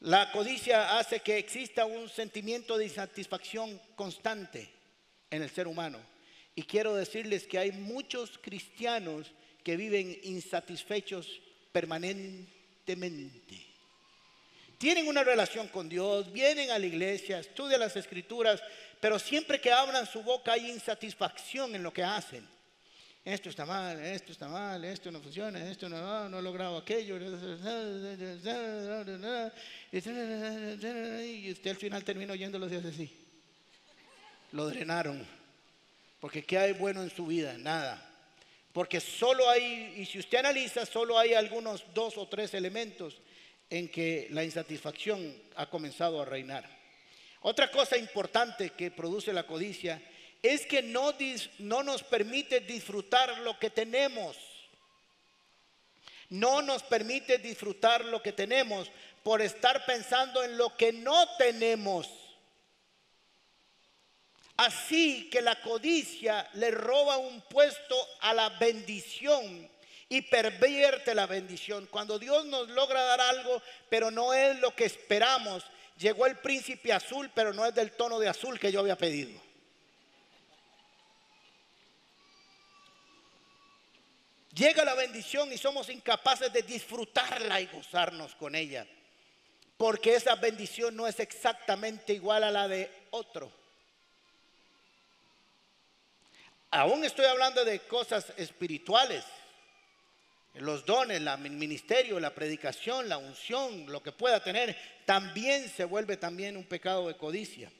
La 0.00 0.32
codicia 0.32 0.98
hace 0.98 1.20
que 1.20 1.38
exista 1.38 1.84
un 1.84 2.08
sentimiento 2.08 2.76
de 2.76 2.86
insatisfacción 2.86 3.80
constante 3.94 4.68
en 5.30 5.42
el 5.42 5.50
ser 5.50 5.68
humano. 5.68 6.00
Y 6.56 6.64
quiero 6.64 6.96
decirles 6.96 7.46
que 7.46 7.58
hay 7.58 7.70
muchos 7.70 8.38
cristianos 8.38 9.30
que 9.62 9.76
viven 9.76 10.18
insatisfechos 10.24 11.40
permanentemente. 11.70 13.71
Tienen 14.82 15.06
una 15.06 15.22
relación 15.22 15.68
con 15.68 15.88
Dios, 15.88 16.32
vienen 16.32 16.72
a 16.72 16.78
la 16.80 16.86
iglesia, 16.86 17.38
estudian 17.38 17.78
las 17.78 17.94
escrituras, 17.94 18.60
pero 18.98 19.16
siempre 19.16 19.60
que 19.60 19.70
abran 19.70 20.04
su 20.08 20.24
boca 20.24 20.54
hay 20.54 20.68
insatisfacción 20.68 21.76
en 21.76 21.84
lo 21.84 21.92
que 21.92 22.02
hacen. 22.02 22.44
Esto 23.24 23.48
está 23.48 23.64
mal, 23.64 24.04
esto 24.04 24.32
está 24.32 24.48
mal, 24.48 24.84
esto 24.84 25.12
no 25.12 25.20
funciona, 25.20 25.70
esto 25.70 25.88
no, 25.88 26.28
no 26.28 26.40
he 26.40 26.42
logrado 26.42 26.78
aquello. 26.78 27.16
Y 31.22 31.52
usted 31.52 31.70
al 31.70 31.76
final 31.76 32.02
termina 32.02 32.32
oyendo 32.32 32.58
los 32.58 32.68
días 32.68 32.84
así. 32.84 33.08
Lo 34.50 34.66
drenaron. 34.66 35.24
Porque 36.18 36.42
¿qué 36.42 36.58
hay 36.58 36.72
bueno 36.72 37.04
en 37.04 37.10
su 37.10 37.24
vida? 37.26 37.56
Nada. 37.56 38.04
Porque 38.72 38.98
solo 38.98 39.48
hay, 39.48 39.94
y 39.98 40.06
si 40.06 40.18
usted 40.18 40.38
analiza, 40.38 40.84
solo 40.86 41.16
hay 41.20 41.34
algunos 41.34 41.84
dos 41.94 42.18
o 42.18 42.26
tres 42.26 42.52
elementos 42.54 43.20
en 43.72 43.88
que 43.88 44.28
la 44.32 44.44
insatisfacción 44.44 45.34
ha 45.56 45.64
comenzado 45.70 46.20
a 46.20 46.26
reinar. 46.26 46.68
Otra 47.40 47.70
cosa 47.70 47.96
importante 47.96 48.70
que 48.70 48.90
produce 48.90 49.32
la 49.32 49.46
codicia 49.46 50.02
es 50.42 50.66
que 50.66 50.82
no, 50.82 51.14
no 51.58 51.82
nos 51.82 52.02
permite 52.02 52.60
disfrutar 52.60 53.38
lo 53.38 53.58
que 53.58 53.70
tenemos. 53.70 54.36
No 56.28 56.60
nos 56.60 56.82
permite 56.82 57.38
disfrutar 57.38 58.04
lo 58.04 58.20
que 58.20 58.32
tenemos 58.32 58.90
por 59.22 59.40
estar 59.40 59.86
pensando 59.86 60.44
en 60.44 60.58
lo 60.58 60.76
que 60.76 60.92
no 60.92 61.26
tenemos. 61.38 62.10
Así 64.58 65.30
que 65.30 65.40
la 65.40 65.58
codicia 65.62 66.46
le 66.52 66.70
roba 66.72 67.16
un 67.16 67.40
puesto 67.40 67.96
a 68.20 68.34
la 68.34 68.50
bendición 68.50 69.71
y 70.12 70.20
pervierte 70.20 71.14
la 71.14 71.26
bendición. 71.26 71.86
Cuando 71.90 72.18
Dios 72.18 72.44
nos 72.44 72.68
logra 72.68 73.00
dar 73.02 73.20
algo, 73.22 73.62
pero 73.88 74.10
no 74.10 74.34
es 74.34 74.60
lo 74.60 74.76
que 74.76 74.84
esperamos, 74.84 75.64
llegó 75.96 76.26
el 76.26 76.36
príncipe 76.36 76.92
azul, 76.92 77.30
pero 77.34 77.54
no 77.54 77.64
es 77.64 77.74
del 77.74 77.92
tono 77.92 78.18
de 78.18 78.28
azul 78.28 78.60
que 78.60 78.70
yo 78.70 78.80
había 78.80 78.98
pedido. 78.98 79.40
Llega 84.54 84.84
la 84.84 84.94
bendición 84.94 85.50
y 85.50 85.56
somos 85.56 85.88
incapaces 85.88 86.52
de 86.52 86.60
disfrutarla 86.60 87.62
y 87.62 87.66
gozarnos 87.68 88.34
con 88.34 88.54
ella. 88.54 88.86
porque 89.78 90.14
esa 90.14 90.36
bendición 90.36 90.94
no 90.94 91.08
es 91.08 91.18
exactamente 91.18 92.12
igual 92.12 92.44
a 92.44 92.52
la 92.52 92.68
de 92.68 92.88
otro. 93.10 93.50
Aún 96.70 97.02
estoy 97.04 97.24
hablando 97.24 97.64
de 97.64 97.80
cosas 97.80 98.32
espirituales, 98.36 99.24
los 100.54 100.84
dones, 100.84 101.20
el 101.20 101.50
ministerio, 101.50 102.20
la 102.20 102.34
predicación, 102.34 103.08
la 103.08 103.18
unción, 103.18 103.90
lo 103.90 104.02
que 104.02 104.12
pueda 104.12 104.42
tener, 104.42 104.76
también 105.06 105.68
se 105.68 105.84
vuelve 105.84 106.16
también 106.16 106.56
un 106.56 106.64
pecado 106.64 107.08
de 107.08 107.16
codicia. 107.16 107.72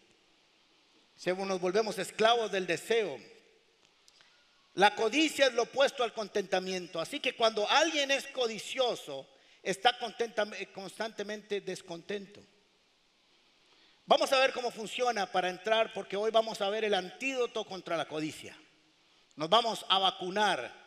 Nos 1.25 1.61
volvemos 1.61 1.99
esclavos 1.99 2.51
del 2.51 2.67
deseo. 2.67 3.19
La 4.75 4.95
codicia 4.95 5.47
es 5.47 5.53
lo 5.53 5.65
opuesto 5.65 6.03
al 6.03 6.15
contentamiento. 6.15 6.99
Así 6.99 7.21
que 7.21 7.37
cuando 7.37 7.69
alguien 7.69 8.11
es 8.11 8.27
codicioso, 8.29 9.29
está 9.63 9.97
constantemente 10.73 11.61
descontento. 11.61 12.43
Vamos 14.07 14.33
a 14.33 14.39
ver 14.39 14.53
cómo 14.53 14.71
funciona 14.71 15.31
para 15.31 15.49
entrar, 15.49 15.93
porque 15.93 16.17
hoy 16.17 16.31
vamos 16.31 16.61
a 16.61 16.71
ver 16.71 16.85
el 16.85 16.95
antídoto 16.95 17.65
contra 17.65 17.97
la 17.97 18.09
codicia. 18.09 18.59
Nos 19.37 19.49
vamos 19.49 19.87
a 19.89 19.99
vacunar, 19.99 20.82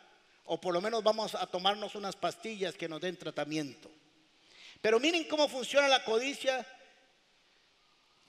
o 0.46 0.60
por 0.60 0.72
lo 0.74 0.80
menos 0.80 1.02
vamos 1.02 1.34
a 1.34 1.46
tomarnos 1.46 1.94
unas 1.94 2.16
pastillas 2.16 2.74
que 2.74 2.88
nos 2.88 3.00
den 3.00 3.16
tratamiento. 3.16 3.90
Pero 4.80 5.00
miren 5.00 5.24
cómo 5.24 5.48
funciona 5.48 5.88
la 5.88 6.04
codicia 6.04 6.66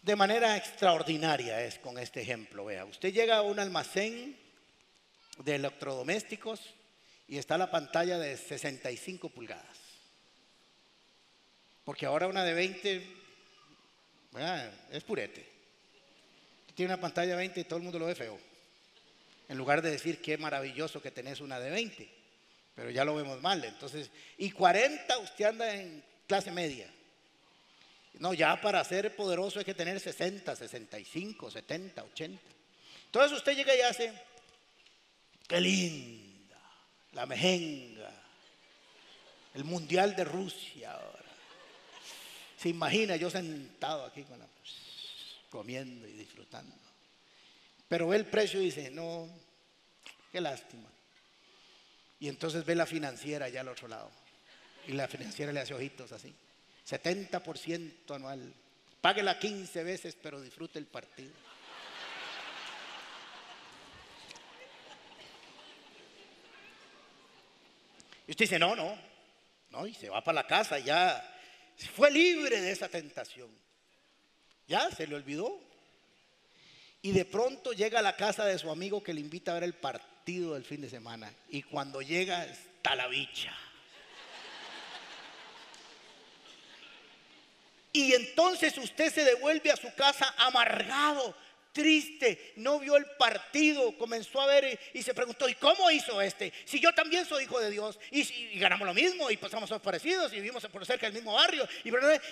de 0.01 0.15
manera 0.15 0.55
extraordinaria, 0.55 1.63
es 1.63 1.79
con 1.79 1.97
este 1.99 2.21
ejemplo. 2.21 2.65
Vea, 2.65 2.85
usted 2.85 3.13
llega 3.13 3.37
a 3.37 3.41
un 3.41 3.59
almacén 3.59 4.37
de 5.39 5.55
electrodomésticos 5.55 6.61
y 7.27 7.37
está 7.37 7.57
la 7.57 7.69
pantalla 7.69 8.17
de 8.17 8.37
65 8.37 9.29
pulgadas. 9.29 9.77
Porque 11.83 12.05
ahora 12.05 12.27
una 12.27 12.43
de 12.43 12.53
20 12.53 13.07
es 14.91 15.03
purete. 15.03 15.45
Tiene 16.73 16.93
una 16.93 17.01
pantalla 17.01 17.31
de 17.31 17.37
20 17.37 17.59
y 17.59 17.63
todo 17.63 17.77
el 17.77 17.83
mundo 17.83 17.99
lo 17.99 18.05
ve 18.05 18.15
feo. 18.15 18.39
En 19.49 19.57
lugar 19.57 19.81
de 19.81 19.91
decir 19.91 20.21
qué 20.21 20.37
maravilloso 20.37 21.01
que 21.01 21.11
tenés 21.11 21.39
una 21.39 21.59
de 21.59 21.69
20. 21.69 22.09
Pero 22.75 22.89
ya 22.89 23.05
lo 23.05 23.15
vemos 23.15 23.41
mal. 23.41 23.63
Entonces, 23.63 24.09
y 24.37 24.51
40 24.51 25.17
usted 25.19 25.45
anda 25.45 25.73
en 25.73 26.03
clase 26.27 26.51
media. 26.51 26.89
No, 28.19 28.33
ya 28.33 28.59
para 28.59 28.83
ser 28.83 29.15
poderoso 29.15 29.59
hay 29.59 29.65
que 29.65 29.73
tener 29.73 29.99
60, 29.99 30.55
65, 30.55 31.51
70, 31.51 32.03
80. 32.03 32.41
Entonces 33.05 33.37
usted 33.37 33.55
llega 33.55 33.75
y 33.75 33.81
hace 33.81 34.13
Qué 35.47 35.61
linda, 35.61 36.59
la 37.13 37.25
mejenga, 37.25 38.11
el 39.53 39.63
mundial 39.63 40.13
de 40.15 40.25
Rusia 40.25 40.91
ahora. 40.91 41.23
Se 42.57 42.67
imagina 42.67 43.15
yo 43.15 43.29
sentado 43.29 44.05
aquí 44.05 44.23
con 44.23 44.37
la, 44.39 44.45
comiendo 45.49 46.05
y 46.05 46.11
disfrutando. 46.11 46.75
Pero 47.87 48.07
ve 48.07 48.17
el 48.17 48.25
precio 48.25 48.61
y 48.61 48.65
dice, 48.65 48.91
no, 48.91 49.29
qué 50.31 50.41
lástima. 50.41 50.89
Y 52.19 52.27
entonces 52.27 52.65
ve 52.65 52.75
la 52.75 52.85
financiera 52.85 53.45
allá 53.45 53.61
al 53.61 53.69
otro 53.69 53.87
lado. 53.87 54.11
Y 54.87 54.93
la 54.93 55.07
financiera 55.07 55.51
le 55.51 55.59
hace 55.59 55.73
ojitos 55.73 56.11
así. 56.11 56.33
70% 56.87 58.15
anual. 58.15 58.53
Páguela 59.01 59.37
15 59.37 59.83
veces, 59.83 60.17
pero 60.21 60.41
disfrute 60.41 60.79
el 60.79 60.87
partido. 60.87 61.31
Y 68.27 68.31
usted 68.31 68.43
dice, 68.43 68.59
no, 68.59 68.75
no, 68.75 68.97
no, 69.69 69.87
y 69.87 69.93
se 69.93 70.09
va 70.09 70.21
para 70.21 70.41
la 70.41 70.47
casa, 70.47 70.79
ya 70.79 71.23
fue 71.95 72.11
libre 72.11 72.59
de 72.59 72.71
esa 72.71 72.89
tentación. 72.89 73.49
Ya 74.67 74.91
se 74.91 75.07
le 75.07 75.15
olvidó. 75.15 75.66
Y 77.01 77.11
de 77.11 77.25
pronto 77.25 77.73
llega 77.73 77.99
a 77.99 78.01
la 78.03 78.15
casa 78.15 78.45
de 78.45 78.57
su 78.57 78.69
amigo 78.69 79.03
que 79.03 79.13
le 79.13 79.21
invita 79.21 79.51
a 79.51 79.55
ver 79.55 79.63
el 79.63 79.75
partido 79.75 80.53
del 80.53 80.65
fin 80.65 80.81
de 80.81 80.89
semana. 80.89 81.31
Y 81.49 81.63
cuando 81.63 82.01
llega 82.01 82.45
está 82.45 82.95
la 82.95 83.07
bicha. 83.07 83.53
Y 87.93 88.13
entonces 88.13 88.77
usted 88.77 89.11
se 89.11 89.23
devuelve 89.23 89.71
a 89.71 89.77
su 89.77 89.93
casa 89.95 90.33
amargado 90.37 91.35
triste, 91.77 92.53
no 92.55 92.79
vio 92.79 92.97
el 92.97 93.05
partido, 93.05 93.95
comenzó 93.99 94.41
a 94.41 94.47
ver 94.47 94.79
y, 94.93 95.03
se 95.03 95.13
preguntó, 95.13 95.47
¿y 95.47 95.53
cómo 95.53 95.91
hizo 95.91 96.19
este? 96.19 96.51
Si 96.65 96.79
yo 96.79 96.91
también 96.91 97.23
soy 97.23 97.43
hijo 97.43 97.59
de 97.59 97.69
Dios 97.69 97.99
y, 98.09 98.57
ganamos 98.57 98.87
lo 98.87 98.95
mismo 98.95 99.29
y 99.29 99.37
pasamos 99.37 99.71
a 99.71 99.79
parecidos 99.79 100.33
y 100.33 100.37
vivimos 100.37 100.65
por 100.65 100.83
cerca 100.87 101.05
del 101.05 101.13
mismo 101.13 101.33
barrio. 101.33 101.67
Y, 101.83 101.91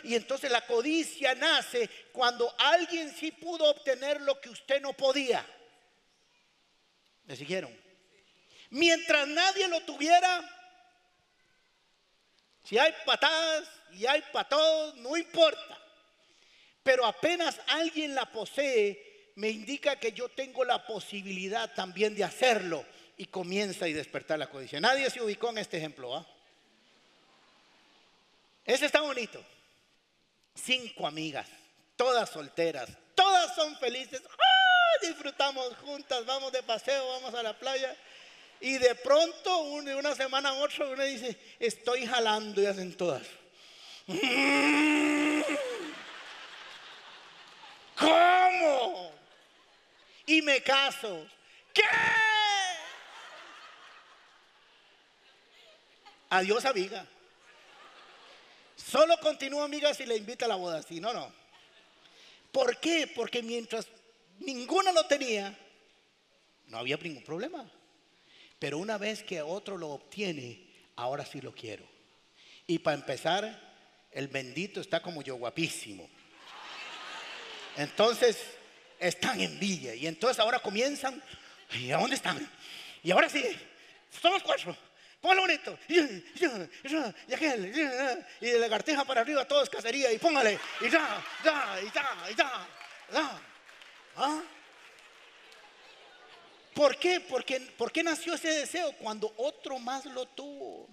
y 0.10 0.16
entonces 0.16 0.50
la 0.50 0.66
codicia 0.66 1.36
nace 1.36 1.88
cuando 2.12 2.52
alguien 2.58 3.14
sí 3.14 3.32
pudo 3.32 3.66
obtener 3.66 4.20
lo 4.22 4.42
que 4.42 4.50
usted 4.50 4.82
no 4.82 4.94
podía. 4.94 5.46
¿Me 7.26 7.36
siguieron? 7.36 7.72
Mientras 8.72 9.28
nadie 9.28 9.68
lo 9.68 9.82
tuviera, 9.82 10.44
si 12.64 12.80
hay 12.80 12.96
patadas 13.06 13.70
y 13.92 14.08
hay 14.08 14.24
patos, 14.34 14.96
no 14.96 15.16
importa. 15.16 15.80
Pero 16.82 17.06
apenas 17.06 17.60
alguien 17.68 18.16
la 18.16 18.26
posee, 18.32 19.15
me 19.36 19.50
indica 19.50 19.98
que 19.98 20.14
yo 20.14 20.30
tengo 20.30 20.64
la 20.64 20.86
posibilidad 20.86 21.74
también 21.74 22.16
de 22.16 22.24
hacerlo 22.24 22.86
y 23.18 23.26
comienza 23.26 23.88
y 23.88 23.94
despertar 23.94 24.40
la 24.40 24.50
codicia. 24.50 24.80
Nadie 24.80 25.10
se 25.10 25.22
ubicó 25.22 25.50
en 25.50 25.58
este 25.58 25.78
ejemplo. 25.78 26.16
¿ah? 26.16 26.26
Ese 28.66 28.86
está 28.86 29.02
bonito. 29.02 29.44
Cinco 30.56 31.06
amigas, 31.06 31.48
todas 31.98 32.30
solteras, 32.30 32.90
todas 33.14 33.54
son 33.56 33.78
felices. 33.78 34.22
Disfrutamos 35.02 35.76
juntas, 35.78 36.26
vamos 36.26 36.54
de 36.54 36.64
paseo, 36.64 37.06
vamos 37.10 37.34
a 37.34 37.44
la 37.44 37.58
playa. 37.60 37.94
Y 38.62 38.78
de 38.78 38.96
pronto, 38.96 39.60
una 39.60 40.16
semana 40.16 40.50
a 40.50 40.54
otra, 40.54 40.88
uno 40.88 41.04
dice, 41.04 41.38
estoy 41.60 42.06
jalando 42.06 42.62
y 42.62 42.66
hacen 42.66 42.96
todas. 42.96 43.24
¿Cómo? 47.98 49.15
Y 50.26 50.42
me 50.42 50.62
caso. 50.62 51.28
¿Qué? 51.74 51.84
Adiós, 56.30 56.66
amiga. 56.66 57.06
Solo 58.76 59.18
continúa 59.20 59.66
amiga 59.66 59.94
si 59.94 60.06
le 60.06 60.16
invita 60.16 60.46
a 60.46 60.50
la 60.50 60.56
boda. 60.56 60.82
Si 60.82 61.00
no, 61.00 61.14
no. 61.14 61.32
¿Por 62.52 62.80
qué? 62.80 63.12
Porque 63.14 63.42
mientras 63.44 63.88
ninguna 64.40 64.92
lo 64.92 65.06
tenía, 65.06 65.58
no 66.68 66.78
había 66.78 66.98
ningún 66.98 67.24
problema. 67.24 67.70
Pero 68.60 68.78
una 68.78 68.98
vez 68.98 69.24
que 69.24 69.42
otro 69.42 69.78
lo 69.78 69.90
obtiene, 69.90 70.66
ahora 70.96 71.26
sí 71.26 71.42
lo 71.42 71.54
quiero. 71.54 71.86
Y 72.68 72.80
para 72.80 72.98
empezar, 72.98 73.76
el 74.12 74.28
bendito 74.28 74.80
está 74.80 75.02
como 75.02 75.22
yo, 75.22 75.36
guapísimo. 75.36 76.10
Entonces, 77.78 78.55
están 79.08 79.40
en 79.42 79.60
Villa. 79.60 79.94
Y 79.94 80.08
entonces 80.08 80.40
ahora 80.40 80.60
comienzan, 80.60 81.22
¿y 81.72 81.92
a 81.92 81.98
dónde 81.98 82.16
están? 82.16 82.50
Y 83.04 83.12
ahora 83.12 83.30
sí, 83.30 83.44
somos 84.22 84.44
cuatro. 84.44 84.76
Póngalo 85.22 85.42
bonito. 85.42 85.78
Y, 85.88 85.96
de 88.42 88.60
lagartija 88.60 89.04
para 89.06 89.22
arriba 89.22 89.46
todo 89.46 89.64
es 89.64 89.70
cacería. 89.70 90.12
Y 90.12 90.20
póngale. 90.20 90.60
Y 90.82 90.90
ya, 90.90 91.24
ya, 91.44 91.80
y 91.82 91.92
ya, 91.92 92.32
y 92.32 92.36
ya. 92.36 92.68
ya. 93.12 93.42
¿Ah? 94.18 94.42
¿Por 96.76 96.98
qué? 96.98 97.22
Porque, 97.22 97.60
¿Por 97.60 97.92
qué 97.92 98.04
nació 98.04 98.36
ese 98.36 98.50
deseo 98.50 98.92
cuando 98.94 99.34
otro 99.38 99.80
más 99.80 100.06
lo 100.06 100.26
tuvo? 100.26 100.88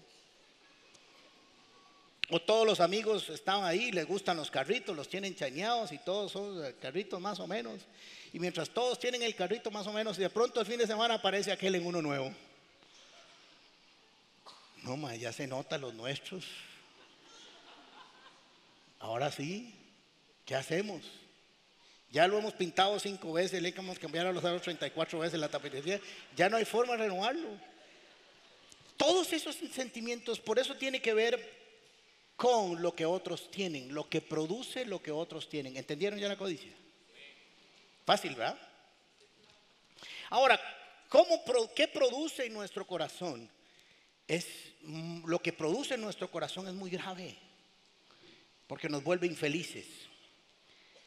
O 2.30 2.40
todos 2.40 2.66
los 2.66 2.80
amigos 2.80 3.28
están 3.28 3.64
ahí, 3.64 3.92
les 3.92 4.06
gustan 4.06 4.36
los 4.36 4.50
carritos, 4.50 4.96
los 4.96 5.08
tienen 5.08 5.34
chañados 5.34 5.92
y 5.92 5.98
todos 5.98 6.32
son 6.32 6.72
carritos 6.80 7.20
más 7.20 7.40
o 7.40 7.46
menos. 7.46 7.82
Y 8.32 8.38
mientras 8.38 8.70
todos 8.70 8.98
tienen 8.98 9.22
el 9.22 9.34
carrito 9.34 9.70
más 9.70 9.86
o 9.86 9.92
menos, 9.92 10.18
y 10.18 10.22
de 10.22 10.30
pronto 10.30 10.60
el 10.60 10.66
fin 10.66 10.78
de 10.78 10.86
semana 10.86 11.14
aparece 11.14 11.52
aquel 11.52 11.74
en 11.74 11.84
uno 11.84 12.00
nuevo. 12.00 12.32
No, 14.82 14.96
más 14.96 15.18
ya 15.18 15.32
se 15.32 15.46
nota 15.46 15.78
los 15.78 15.94
nuestros. 15.94 16.46
Ahora 18.98 19.30
sí, 19.30 19.74
¿qué 20.46 20.54
hacemos? 20.54 21.02
Ya 22.10 22.26
lo 22.26 22.38
hemos 22.38 22.52
pintado 22.54 22.98
cinco 22.98 23.32
veces, 23.32 23.62
le 23.62 23.70
hemos 23.70 23.98
cambiado 23.98 24.28
a 24.28 24.32
los 24.32 24.44
aros 24.44 24.62
34 24.62 25.18
veces 25.18 25.40
la 25.40 25.48
tapicería. 25.48 26.00
Ya 26.36 26.48
no 26.48 26.56
hay 26.56 26.64
forma 26.64 26.92
de 26.92 27.04
renovarlo. 27.04 27.48
Todos 28.96 29.32
esos 29.32 29.56
sentimientos, 29.72 30.38
por 30.38 30.58
eso 30.58 30.76
tiene 30.76 31.00
que 31.00 31.14
ver 31.14 31.61
con 32.42 32.82
lo 32.82 32.92
que 32.92 33.06
otros 33.06 33.52
tienen, 33.52 33.94
lo 33.94 34.08
que 34.08 34.20
produce 34.20 34.84
lo 34.84 35.00
que 35.00 35.12
otros 35.12 35.48
tienen. 35.48 35.76
¿Entendieron 35.76 36.18
ya 36.18 36.26
la 36.26 36.36
codicia? 36.36 36.72
Fácil, 38.04 38.34
¿verdad? 38.34 38.58
Ahora, 40.28 40.60
¿cómo, 41.08 41.40
¿qué 41.72 41.86
produce 41.86 42.46
en 42.46 42.52
nuestro 42.52 42.84
corazón? 42.84 43.48
Es, 44.26 44.44
mm, 44.82 45.24
lo 45.24 45.38
que 45.38 45.52
produce 45.52 45.94
en 45.94 46.00
nuestro 46.00 46.28
corazón 46.32 46.66
es 46.66 46.74
muy 46.74 46.90
grave. 46.90 47.38
porque 48.66 48.88
nos 48.88 49.04
vuelve 49.04 49.26
infelices. 49.28 49.86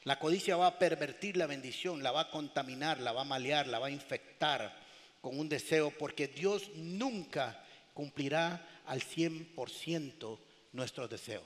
La 0.03 0.19
codicia 0.19 0.55
va 0.55 0.67
a 0.67 0.79
pervertir 0.79 1.35
la 1.35 1.47
bendición, 1.47 2.03
la 2.03 2.11
va 2.11 2.21
a 2.21 2.29
contaminar, 2.29 3.01
la 3.01 3.11
va 3.11 3.21
a 3.21 3.25
malear, 3.25 3.67
la 3.67 3.79
va 3.79 3.87
a 3.87 3.91
infectar 3.91 4.73
con 5.19 5.37
un 5.37 5.49
deseo, 5.49 5.89
porque 5.89 6.27
Dios 6.27 6.69
nunca 6.75 7.61
cumplirá 7.93 8.83
al 8.85 9.01
100% 9.01 10.44
nuestros 10.75 11.09
deseos. 11.09 11.43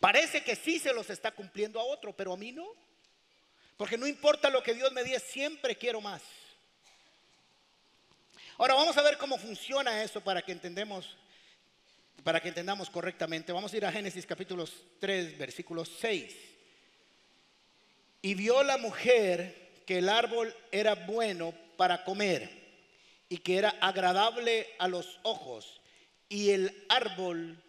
Parece 0.00 0.42
que 0.42 0.56
sí 0.56 0.78
se 0.78 0.92
los 0.92 1.08
está 1.10 1.30
cumpliendo 1.30 1.78
a 1.80 1.84
otro, 1.84 2.12
pero 2.12 2.32
a 2.32 2.36
mí 2.36 2.52
no. 2.52 2.66
Porque 3.76 3.98
no 3.98 4.06
importa 4.06 4.50
lo 4.50 4.62
que 4.62 4.74
Dios 4.74 4.92
me 4.92 5.04
diga, 5.04 5.20
siempre 5.20 5.76
quiero 5.76 6.00
más. 6.00 6.22
Ahora 8.58 8.74
vamos 8.74 8.96
a 8.96 9.02
ver 9.02 9.18
cómo 9.18 9.38
funciona 9.38 10.02
eso 10.02 10.20
para 10.22 10.42
que 10.42 10.52
entendemos 10.52 11.16
para 12.24 12.40
que 12.40 12.48
entendamos 12.48 12.90
correctamente. 12.90 13.52
Vamos 13.52 13.72
a 13.72 13.76
ir 13.76 13.86
a 13.86 13.92
Génesis 13.92 14.26
capítulo 14.26 14.64
3, 14.98 15.38
versículo 15.38 15.84
6. 15.84 16.34
Y 18.22 18.34
vio 18.34 18.64
la 18.64 18.78
mujer 18.78 19.82
que 19.86 19.98
el 19.98 20.08
árbol 20.08 20.52
era 20.72 20.96
bueno 20.96 21.54
para 21.76 22.02
comer 22.02 22.50
y 23.28 23.38
que 23.38 23.58
era 23.58 23.76
agradable 23.80 24.66
a 24.80 24.88
los 24.88 25.20
ojos 25.22 25.80
y 26.28 26.50
el 26.50 26.84
árbol 26.88 27.62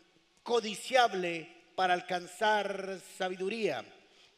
codiciable 0.47 1.45
para 1.75 1.93
alcanzar 1.93 3.01
sabiduría 3.17 3.83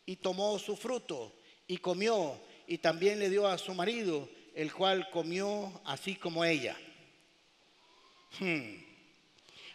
y 0.07 0.15
tomó 0.15 0.57
su 0.57 0.75
fruto 0.75 1.35
y 1.67 1.77
comió 1.77 2.41
y 2.65 2.79
también 2.79 3.19
le 3.19 3.29
dio 3.29 3.45
a 3.45 3.59
su 3.59 3.75
marido, 3.75 4.27
el 4.55 4.73
cual 4.73 5.11
comió 5.11 5.71
así 5.85 6.15
como 6.15 6.43
ella. 6.43 6.75
Hmm. 8.39 8.83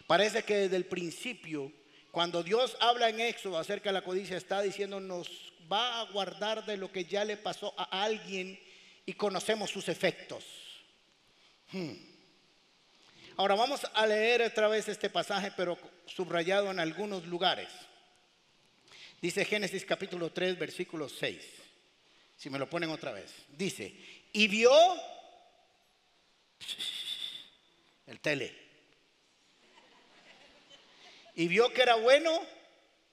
Parece 0.07 0.43
que 0.43 0.55
desde 0.55 0.75
el 0.75 0.83
principio, 0.87 1.71
cuando 2.11 2.43
Dios 2.43 2.75
habla 2.81 3.07
en 3.07 3.21
Éxodo 3.21 3.57
acerca 3.57 3.87
de 3.87 3.93
la 3.93 4.03
codicia, 4.03 4.35
está 4.35 4.61
diciendo 4.61 4.99
nos 4.99 5.53
va 5.71 6.01
a 6.01 6.11
guardar 6.11 6.65
de 6.65 6.75
lo 6.75 6.91
que 6.91 7.05
ya 7.05 7.23
le 7.23 7.37
pasó 7.37 7.73
a 7.77 8.03
alguien 8.03 8.59
y 9.05 9.13
conocemos 9.13 9.69
sus 9.69 9.87
efectos. 9.87 10.43
Hmm. 11.71 12.14
Ahora 13.37 13.55
vamos 13.55 13.85
a 13.93 14.07
leer 14.07 14.43
otra 14.43 14.69
vez 14.69 14.87
este 14.87 15.09
pasaje, 15.09 15.51
pero 15.57 15.77
subrayado 16.05 16.71
en 16.71 16.79
algunos 16.79 17.25
lugares. 17.25 17.67
Dice 19.21 19.43
Génesis 19.43 19.83
capítulo 19.83 20.31
3, 20.31 20.57
versículo 20.57 21.09
6. 21.09 21.43
Si 22.37 22.49
me 22.49 22.59
lo 22.59 22.69
ponen 22.69 22.91
otra 22.91 23.11
vez. 23.11 23.33
Dice, 23.49 23.93
y 24.31 24.47
vio 24.47 24.71
el 28.07 28.19
tele. 28.21 28.55
Y 31.33 31.49
vio 31.49 31.73
que 31.73 31.81
era 31.81 31.95
bueno 31.95 32.39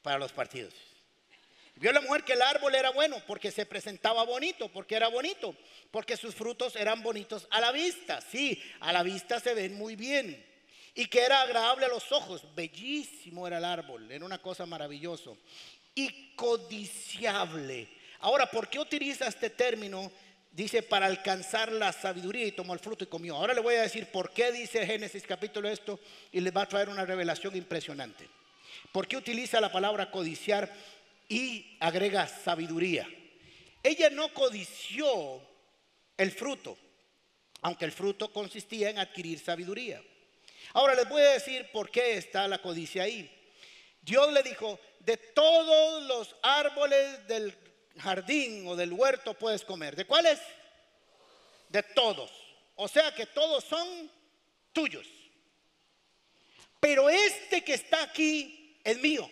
para 0.03 0.19
los 0.19 0.33
partidos. 0.33 0.75
Vio 1.77 1.93
la 1.93 2.01
mujer 2.01 2.23
que 2.25 2.35
el 2.35 2.43
árbol 2.43 2.75
era 2.75 2.91
bueno 2.91 3.17
porque 3.27 3.51
se 3.51 3.67
presentaba 3.67 4.23
bonito, 4.25 4.69
porque 4.69 4.95
era 4.95 5.09
bonito, 5.09 5.57
porque 5.91 6.17
sus 6.17 6.35
frutos 6.35 6.77
eran 6.77 7.03
bonitos 7.03 7.47
a 7.51 7.61
la 7.61 7.73
vista. 7.73 8.21
Sí, 8.21 8.63
a 8.81 8.93
la 8.93 9.03
vista 9.03 9.41
se 9.41 9.55
ven 9.55 9.75
muy 9.75 9.97
bien. 9.97 10.47
Y 10.95 11.07
que 11.07 11.21
era 11.21 11.41
agradable 11.41 11.87
a 11.87 11.89
los 11.89 12.13
ojos. 12.13 12.43
Bellísimo 12.55 13.47
era 13.47 13.59
el 13.59 13.65
árbol, 13.65 14.11
era 14.11 14.25
una 14.25 14.39
cosa 14.39 14.67
maravillosa. 14.67 15.31
Y 15.95 16.35
codiciable 16.35 17.89
Ahora, 18.23 18.47
¿por 18.47 18.69
qué 18.69 18.79
utiliza 18.79 19.27
este 19.27 19.51
término? 19.51 20.11
Dice 20.53 20.83
para 20.83 21.07
alcanzar 21.07 21.73
la 21.73 21.93
sabiduría 21.93 22.47
y 22.47 22.53
tomó 22.53 22.73
el 22.73 22.79
fruto 22.79 23.03
y 23.03 23.09
comió. 23.09 23.35
Ahora 23.35 23.53
le 23.53 23.61
voy 23.61 23.75
a 23.75 23.83
decir 23.83 24.07
por 24.07 24.31
qué 24.31 24.53
dice 24.53 24.87
Génesis 24.87 25.25
capítulo 25.27 25.69
esto 25.69 25.99
y 26.31 26.41
les 26.41 26.57
va 26.57 26.63
a 26.63 26.69
traer 26.69 26.89
una 26.89 27.05
revelación 27.05 27.57
impresionante. 27.57 28.29
¿Por 28.93 29.09
qué 29.09 29.17
utiliza 29.17 29.61
la 29.61 29.73
palabra 29.73 30.11
codiciar 30.11 30.73
y 31.29 31.77
agrega 31.81 32.27
sabiduría? 32.27 33.09
Ella 33.83 34.11
no 34.11 34.33
codició 34.33 35.41
el 36.17 36.31
fruto, 36.31 36.79
aunque 37.63 37.85
el 37.85 37.93
fruto 37.93 38.33
consistía 38.33 38.91
en 38.91 38.99
adquirir 38.99 39.39
sabiduría. 39.39 40.03
Ahora 40.75 40.95
les 40.95 41.09
voy 41.09 41.23
a 41.23 41.33
decir 41.33 41.69
por 41.73 41.91
qué 41.91 42.17
está 42.17 42.47
la 42.49 42.59
codicia 42.59 43.03
ahí. 43.03 43.31
Dios 44.01 44.33
le 44.33 44.43
dijo, 44.43 44.79
de 45.01 45.17
todos 45.17 46.03
los 46.05 46.35
árboles 46.43 47.27
del 47.27 47.57
jardín 47.99 48.67
o 48.67 48.77
del 48.77 48.93
huerto 48.93 49.35
puedes 49.35 49.65
comer. 49.65 49.97
¿De 49.97 50.05
cuáles? 50.05 50.41
De 51.69 51.83
todos. 51.83 52.31
O 52.77 52.89
sea 52.89 53.15
que 53.15 53.27
todos 53.27 53.65
son 53.65 54.11
tuyos. 54.73 55.07
Pero 56.81 57.09
este 57.09 57.63
que 57.63 57.75
está 57.75 58.03
aquí 58.03 58.79
es 58.83 58.99
mío. 58.99 59.31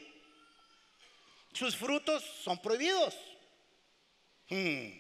Sus 1.52 1.76
frutos 1.76 2.22
son 2.42 2.60
prohibidos. 2.60 3.14
Hmm. 4.48 4.90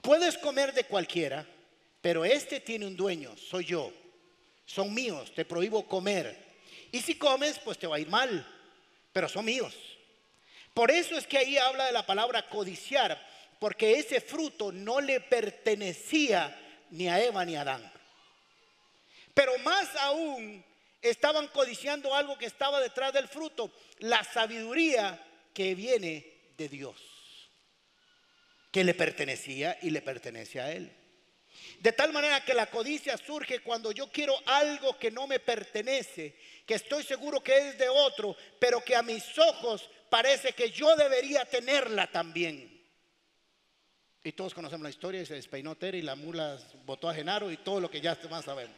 Puedes 0.00 0.38
comer 0.38 0.72
de 0.72 0.84
cualquiera, 0.84 1.46
pero 2.00 2.24
este 2.24 2.60
tiene 2.60 2.86
un 2.86 2.96
dueño, 2.96 3.36
soy 3.36 3.64
yo. 3.64 3.92
Son 4.64 4.92
míos, 4.92 5.32
te 5.34 5.44
prohíbo 5.44 5.86
comer. 5.86 6.36
Y 6.92 7.00
si 7.00 7.16
comes, 7.16 7.58
pues 7.58 7.78
te 7.78 7.86
va 7.86 7.96
a 7.96 8.00
ir 8.00 8.08
mal, 8.08 8.46
pero 9.12 9.28
son 9.28 9.44
míos. 9.44 9.74
Por 10.72 10.90
eso 10.90 11.16
es 11.16 11.26
que 11.26 11.38
ahí 11.38 11.56
habla 11.58 11.86
de 11.86 11.92
la 11.92 12.06
palabra 12.06 12.48
codiciar, 12.48 13.20
porque 13.58 13.98
ese 13.98 14.20
fruto 14.20 14.70
no 14.70 15.00
le 15.00 15.20
pertenecía 15.20 16.56
ni 16.90 17.08
a 17.08 17.22
Eva 17.22 17.44
ni 17.44 17.56
a 17.56 17.62
Adán. 17.62 17.92
Pero 19.34 19.58
más 19.58 19.94
aún 19.96 20.64
estaban 21.10 21.48
codiciando 21.48 22.14
algo 22.14 22.38
que 22.38 22.46
estaba 22.46 22.80
detrás 22.80 23.12
del 23.12 23.28
fruto, 23.28 23.70
la 23.98 24.24
sabiduría 24.24 25.22
que 25.52 25.74
viene 25.74 26.50
de 26.56 26.68
Dios, 26.68 26.96
que 28.70 28.84
le 28.84 28.94
pertenecía 28.94 29.78
y 29.82 29.90
le 29.90 30.02
pertenece 30.02 30.60
a 30.60 30.72
Él. 30.72 30.92
De 31.80 31.92
tal 31.92 32.12
manera 32.12 32.44
que 32.44 32.54
la 32.54 32.70
codicia 32.70 33.16
surge 33.16 33.60
cuando 33.60 33.92
yo 33.92 34.10
quiero 34.10 34.34
algo 34.46 34.98
que 34.98 35.10
no 35.10 35.26
me 35.26 35.40
pertenece, 35.40 36.36
que 36.66 36.74
estoy 36.74 37.02
seguro 37.02 37.42
que 37.42 37.68
es 37.68 37.78
de 37.78 37.88
otro, 37.88 38.36
pero 38.58 38.82
que 38.82 38.96
a 38.96 39.02
mis 39.02 39.38
ojos 39.38 39.88
parece 40.08 40.52
que 40.52 40.70
yo 40.70 40.94
debería 40.96 41.44
tenerla 41.44 42.10
también. 42.10 42.76
Y 44.24 44.32
todos 44.32 44.54
conocemos 44.54 44.82
la 44.82 44.90
historia, 44.90 45.22
y 45.22 45.26
se 45.26 45.34
despeinó 45.34 45.76
Terry, 45.76 45.98
y 45.98 46.02
la 46.02 46.16
mula 46.16 46.58
botó 46.84 47.08
a 47.08 47.14
Genaro 47.14 47.50
y 47.50 47.58
todo 47.58 47.80
lo 47.80 47.90
que 47.90 48.00
ya 48.00 48.18
más 48.28 48.44
sabemos. 48.44 48.76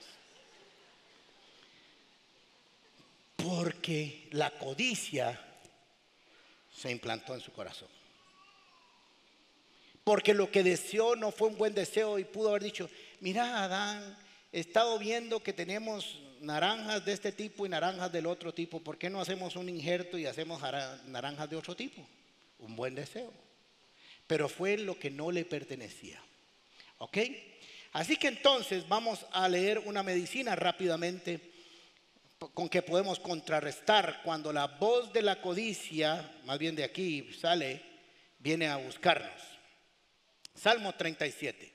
Porque 3.39 4.29
la 4.33 4.51
codicia 4.51 5.41
se 6.75 6.91
implantó 6.91 7.35
en 7.35 7.41
su 7.41 7.53
corazón. 7.53 7.89
Porque 10.05 10.35
lo 10.35 10.51
que 10.51 10.63
deseó 10.63 11.17
no 11.17 11.31
fue 11.31 11.49
un 11.49 11.59
buen 11.59 11.75
deseo 11.75 12.19
y 12.19 12.25
pudo 12.25 12.49
haber 12.49 12.65
dicho, 12.65 12.91
mira 13.21 13.63
Adán, 13.63 14.17
he 14.53 14.61
estado 14.61 14.99
viendo 14.99 15.43
que 15.43 15.53
tenemos 15.53 16.19
naranjas 16.41 17.05
de 17.05 17.13
este 17.13 17.33
tipo 17.33 17.67
y 17.67 17.69
naranjas 17.69 18.11
del 18.11 18.27
otro 18.27 18.53
tipo, 18.53 18.81
¿por 18.81 18.99
qué 18.99 19.11
no 19.11 19.21
hacemos 19.21 19.55
un 19.57 19.69
injerto 19.69 20.19
y 20.19 20.27
hacemos 20.27 20.61
naranjas 21.07 21.51
de 21.51 21.57
otro 21.57 21.77
tipo? 21.77 22.07
Un 22.59 22.75
buen 22.75 22.95
deseo. 22.95 23.33
Pero 24.27 24.49
fue 24.49 24.79
lo 24.79 24.99
que 24.99 25.11
no 25.11 25.31
le 25.31 25.45
pertenecía. 25.45 26.21
¿Ok? 26.99 27.19
Así 27.93 28.17
que 28.17 28.29
entonces 28.29 28.89
vamos 28.89 29.27
a 29.31 29.49
leer 29.49 29.79
una 29.81 30.03
medicina 30.03 30.57
rápidamente 30.57 31.53
con 32.39 32.69
que 32.69 32.83
podemos 32.83 33.19
contrarrestar 33.19 34.23
cuando 34.23 34.53
la 34.53 34.67
voz 34.67 35.13
de 35.13 35.23
la 35.23 35.41
codicia, 35.41 36.31
más 36.45 36.59
bien 36.59 36.77
de 36.77 36.85
aquí 36.85 37.33
sale, 37.35 37.83
viene 38.39 38.69
a 38.69 38.77
buscarnos. 38.77 39.43
Salmo 40.55 40.95
37. 40.95 41.75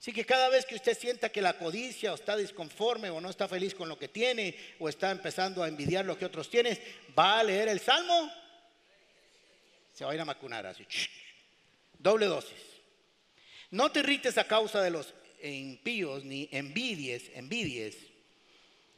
Así 0.00 0.12
que 0.12 0.24
cada 0.24 0.48
vez 0.48 0.66
que 0.66 0.74
usted 0.74 0.96
sienta 0.98 1.30
que 1.30 1.40
la 1.40 1.58
codicia 1.58 2.12
o 2.12 2.16
está 2.16 2.36
disconforme 2.36 3.10
o 3.10 3.20
no 3.20 3.30
está 3.30 3.48
feliz 3.48 3.74
con 3.74 3.88
lo 3.88 3.98
que 3.98 4.08
tiene 4.08 4.56
o 4.78 4.88
está 4.88 5.10
empezando 5.10 5.62
a 5.62 5.68
envidiar 5.68 6.04
lo 6.04 6.18
que 6.18 6.26
otros 6.26 6.50
tienen, 6.50 6.78
va 7.16 7.40
a 7.40 7.44
leer 7.44 7.68
el 7.68 7.80
Salmo, 7.80 8.30
se 9.92 10.04
va 10.04 10.10
a 10.10 10.14
ir 10.14 10.20
a 10.20 10.24
macunar 10.24 10.66
así. 10.66 10.84
Doble 11.98 12.26
dosis. 12.26 12.62
No 13.70 13.90
te 13.90 14.00
irrites 14.00 14.38
a 14.38 14.46
causa 14.46 14.82
de 14.82 14.90
los 14.90 15.14
impíos 15.42 16.24
ni 16.24 16.48
envidies, 16.52 17.30
envidies 17.34 17.96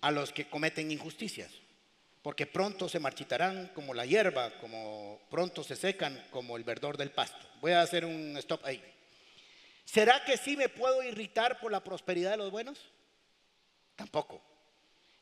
a 0.00 0.10
los 0.10 0.32
que 0.32 0.48
cometen 0.48 0.90
injusticias, 0.90 1.52
porque 2.22 2.46
pronto 2.46 2.88
se 2.88 3.00
marchitarán 3.00 3.68
como 3.74 3.94
la 3.94 4.06
hierba, 4.06 4.50
como 4.60 5.20
pronto 5.30 5.64
se 5.64 5.76
secan 5.76 6.26
como 6.30 6.56
el 6.56 6.64
verdor 6.64 6.96
del 6.96 7.10
pasto. 7.10 7.46
Voy 7.60 7.72
a 7.72 7.82
hacer 7.82 8.04
un 8.04 8.36
stop 8.36 8.64
ahí. 8.64 8.82
¿Será 9.84 10.22
que 10.24 10.36
sí 10.36 10.56
me 10.56 10.68
puedo 10.68 11.02
irritar 11.02 11.58
por 11.60 11.72
la 11.72 11.82
prosperidad 11.82 12.32
de 12.32 12.36
los 12.36 12.50
buenos? 12.50 12.78
Tampoco. 13.96 14.40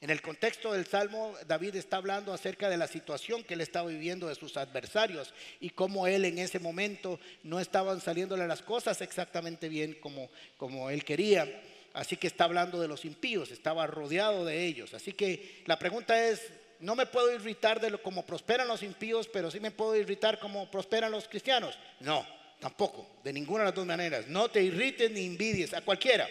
En 0.01 0.11
el 0.11 0.21
contexto 0.21 0.73
del 0.73 0.87
Salmo, 0.87 1.35
David 1.47 1.77
está 1.77 1.97
hablando 1.97 2.33
acerca 2.33 2.69
de 2.69 2.77
la 2.77 2.87
situación 2.87 3.43
que 3.43 3.55
él 3.55 3.63
estaba 3.63 3.89
viviendo 3.89 4.29
de 4.29 4.35
sus 4.35 4.57
adversarios 4.57 5.33
y 5.59 5.71
cómo 5.71 6.07
él 6.07 6.27
en 6.27 6.39
ese 6.39 6.59
momento 6.59 7.19
no 7.43 7.61
estaban 7.61 8.01
saliéndole 8.01 8.47
las 8.47 8.61
cosas 8.61 9.01
exactamente 9.01 9.71
bien 9.71 9.95
como, 9.95 10.29
como 10.59 10.91
él 10.91 11.03
quería. 11.05 11.49
Así 11.97 12.19
que 12.19 12.27
está 12.27 12.45
hablando 12.45 12.79
de 12.79 12.89
los 12.89 13.07
impíos, 13.07 13.51
estaba 13.51 13.87
rodeado 13.87 14.45
de 14.45 14.67
ellos. 14.67 14.93
Así 14.93 15.15
que 15.15 15.63
la 15.65 15.79
pregunta 15.79 16.29
es, 16.29 16.43
no 16.79 16.95
me 16.95 17.07
puedo 17.07 17.35
irritar 17.35 17.81
de 17.81 17.89
lo 17.89 18.03
como 18.03 18.27
prosperan 18.27 18.69
los 18.69 18.83
impíos, 18.83 19.29
pero 19.29 19.51
sí 19.51 19.61
me 19.61 19.71
puedo 19.71 19.97
irritar 19.97 20.39
como 20.39 20.71
prosperan 20.71 21.11
los 21.11 21.27
cristianos. 21.27 21.79
No, 22.01 22.27
tampoco, 22.61 23.17
de 23.25 23.33
ninguna 23.33 23.61
de 23.61 23.65
las 23.71 23.75
dos 23.75 23.87
maneras. 23.87 24.27
No 24.27 24.51
te 24.51 24.63
irrites 24.63 25.11
ni 25.11 25.25
envidies 25.25 25.73
a 25.73 25.81
cualquiera. 25.81 26.29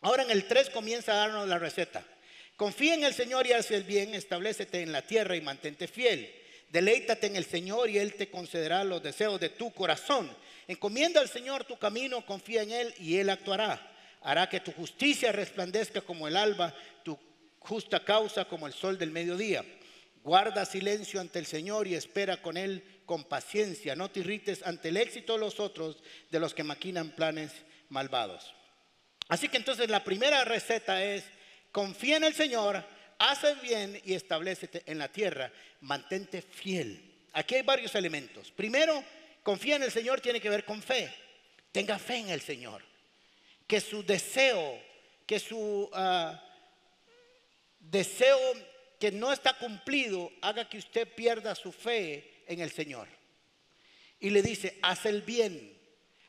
Ahora 0.00 0.22
en 0.22 0.30
el 0.30 0.48
3 0.48 0.70
comienza 0.70 1.12
a 1.12 1.16
darnos 1.16 1.46
la 1.46 1.58
receta. 1.58 2.02
Confía 2.56 2.94
en 2.94 3.04
el 3.04 3.12
Señor 3.12 3.46
y 3.46 3.52
haz 3.52 3.70
el 3.72 3.84
bien, 3.84 4.14
establecete 4.14 4.80
en 4.80 4.90
la 4.92 5.02
tierra 5.02 5.36
y 5.36 5.42
mantente 5.42 5.86
fiel. 5.86 6.34
Deleítate 6.70 7.26
en 7.26 7.36
el 7.36 7.44
Señor 7.44 7.90
y 7.90 7.98
Él 7.98 8.14
te 8.14 8.30
concederá 8.30 8.84
los 8.84 9.02
deseos 9.02 9.38
de 9.38 9.50
tu 9.50 9.70
corazón. 9.74 10.34
Encomienda 10.66 11.20
al 11.20 11.28
Señor 11.28 11.64
tu 11.64 11.78
camino, 11.78 12.24
confía 12.24 12.62
en 12.62 12.70
Él 12.70 12.94
y 12.98 13.18
Él 13.18 13.28
actuará. 13.28 13.89
Hará 14.22 14.48
que 14.48 14.60
tu 14.60 14.72
justicia 14.72 15.32
resplandezca 15.32 16.00
como 16.00 16.28
el 16.28 16.36
alba, 16.36 16.74
tu 17.02 17.18
justa 17.58 18.04
causa 18.04 18.44
como 18.44 18.66
el 18.66 18.72
sol 18.72 18.98
del 18.98 19.10
mediodía. 19.10 19.64
Guarda 20.22 20.66
silencio 20.66 21.20
ante 21.20 21.38
el 21.38 21.46
Señor 21.46 21.86
y 21.86 21.94
espera 21.94 22.42
con 22.42 22.56
Él 22.56 23.02
con 23.06 23.24
paciencia. 23.24 23.96
No 23.96 24.10
te 24.10 24.20
irrites 24.20 24.62
ante 24.64 24.88
el 24.90 24.98
éxito 24.98 25.32
de 25.32 25.38
los 25.40 25.58
otros, 25.58 26.02
de 26.30 26.38
los 26.38 26.52
que 26.52 26.62
maquinan 26.62 27.10
planes 27.10 27.52
malvados. 27.88 28.54
Así 29.28 29.48
que 29.48 29.56
entonces 29.56 29.88
la 29.88 30.04
primera 30.04 30.44
receta 30.44 31.02
es, 31.02 31.24
confía 31.72 32.18
en 32.18 32.24
el 32.24 32.34
Señor, 32.34 32.84
haz 33.18 33.40
bien 33.62 34.00
y 34.04 34.14
establecete 34.14 34.82
en 34.86 34.98
la 34.98 35.08
tierra, 35.08 35.50
mantente 35.80 36.42
fiel. 36.42 37.26
Aquí 37.32 37.54
hay 37.54 37.62
varios 37.62 37.94
elementos. 37.94 38.50
Primero, 38.50 39.02
confía 39.42 39.76
en 39.76 39.84
el 39.84 39.92
Señor 39.92 40.20
tiene 40.20 40.40
que 40.40 40.50
ver 40.50 40.64
con 40.64 40.82
fe. 40.82 41.12
Tenga 41.72 41.98
fe 41.98 42.16
en 42.16 42.30
el 42.30 42.40
Señor. 42.40 42.89
Que 43.70 43.80
su 43.80 44.02
deseo, 44.02 44.82
que 45.24 45.38
su 45.38 45.88
ah, 45.92 46.42
deseo 47.78 48.36
que 48.98 49.12
no 49.12 49.32
está 49.32 49.56
cumplido 49.56 50.32
haga 50.42 50.68
que 50.68 50.78
usted 50.78 51.06
pierda 51.14 51.54
su 51.54 51.70
fe 51.70 52.42
en 52.48 52.58
el 52.58 52.72
Señor. 52.72 53.06
Y 54.18 54.30
le 54.30 54.42
dice, 54.42 54.76
haz 54.82 55.06
el 55.06 55.22
bien, 55.22 55.72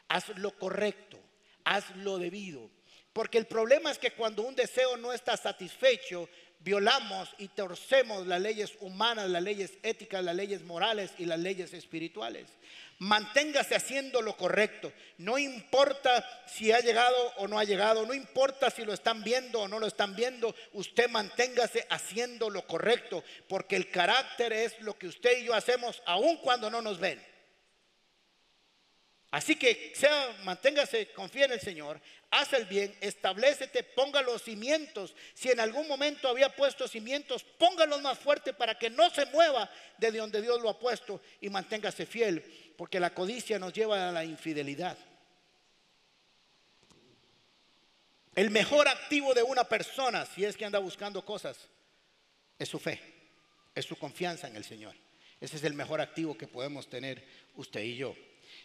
haz 0.07 0.29
lo 0.37 0.51
correcto, 0.51 1.17
haz 1.63 1.95
lo 1.95 2.19
debido. 2.19 2.69
Porque 3.11 3.39
el 3.39 3.47
problema 3.47 3.89
es 3.89 3.97
que 3.97 4.11
cuando 4.11 4.43
un 4.43 4.55
deseo 4.55 4.95
no 4.97 5.11
está 5.11 5.35
satisfecho, 5.35 6.29
violamos 6.59 7.33
y 7.39 7.47
torcemos 7.47 8.27
las 8.27 8.39
leyes 8.39 8.77
humanas, 8.81 9.27
las 9.31 9.41
leyes 9.41 9.79
éticas, 9.81 10.23
las 10.23 10.35
leyes 10.35 10.61
morales 10.61 11.11
y 11.17 11.25
las 11.25 11.39
leyes 11.39 11.73
espirituales. 11.73 12.45
Manténgase 13.01 13.73
haciendo 13.73 14.21
lo 14.21 14.37
correcto. 14.37 14.93
No 15.17 15.39
importa 15.39 16.23
si 16.45 16.71
ha 16.71 16.81
llegado 16.81 17.33
o 17.37 17.47
no 17.47 17.57
ha 17.57 17.63
llegado, 17.63 18.05
no 18.05 18.13
importa 18.13 18.69
si 18.69 18.85
lo 18.85 18.93
están 18.93 19.23
viendo 19.23 19.61
o 19.61 19.67
no 19.67 19.79
lo 19.79 19.87
están 19.87 20.15
viendo, 20.15 20.53
usted 20.73 21.09
manténgase 21.09 21.87
haciendo 21.89 22.51
lo 22.51 22.67
correcto, 22.67 23.23
porque 23.49 23.75
el 23.75 23.89
carácter 23.89 24.53
es 24.53 24.79
lo 24.81 24.99
que 24.99 25.07
usted 25.07 25.39
y 25.39 25.45
yo 25.45 25.55
hacemos 25.55 26.03
aun 26.05 26.37
cuando 26.37 26.69
no 26.69 26.79
nos 26.83 26.99
ven. 26.99 27.19
Así 29.31 29.55
que 29.55 29.93
sea, 29.95 30.35
manténgase, 30.43 31.13
confía 31.13 31.45
en 31.45 31.53
el 31.53 31.61
Señor, 31.61 32.01
haz 32.31 32.51
el 32.51 32.65
bien, 32.65 32.93
establecete, 32.99 33.81
ponga 33.81 34.21
los 34.21 34.43
cimientos. 34.43 35.15
Si 35.33 35.49
en 35.49 35.61
algún 35.61 35.87
momento 35.87 36.27
había 36.27 36.53
puesto 36.53 36.85
cimientos, 36.85 37.45
póngalos 37.57 38.01
más 38.01 38.19
fuerte 38.19 38.53
para 38.53 38.77
que 38.77 38.89
no 38.89 39.09
se 39.09 39.25
mueva 39.27 39.71
de 39.97 40.11
donde 40.11 40.41
Dios 40.41 40.61
lo 40.61 40.69
ha 40.69 40.77
puesto 40.77 41.21
y 41.39 41.49
manténgase 41.49 42.05
fiel, 42.05 42.43
porque 42.81 42.99
la 42.99 43.13
codicia 43.13 43.59
nos 43.59 43.73
lleva 43.73 44.09
a 44.09 44.11
la 44.11 44.25
infidelidad. 44.25 44.97
El 48.33 48.49
mejor 48.49 48.87
activo 48.87 49.35
de 49.35 49.43
una 49.43 49.65
persona, 49.65 50.25
si 50.25 50.43
es 50.45 50.57
que 50.57 50.65
anda 50.65 50.79
buscando 50.79 51.23
cosas, 51.23 51.69
es 52.57 52.67
su 52.67 52.79
fe, 52.79 52.99
es 53.75 53.85
su 53.85 53.95
confianza 53.99 54.47
en 54.47 54.55
el 54.55 54.63
Señor. 54.63 54.95
Ese 55.39 55.57
es 55.57 55.63
el 55.63 55.75
mejor 55.75 56.01
activo 56.01 56.35
que 56.35 56.47
podemos 56.47 56.89
tener 56.89 57.23
usted 57.53 57.83
y 57.83 57.97
yo. 57.97 58.15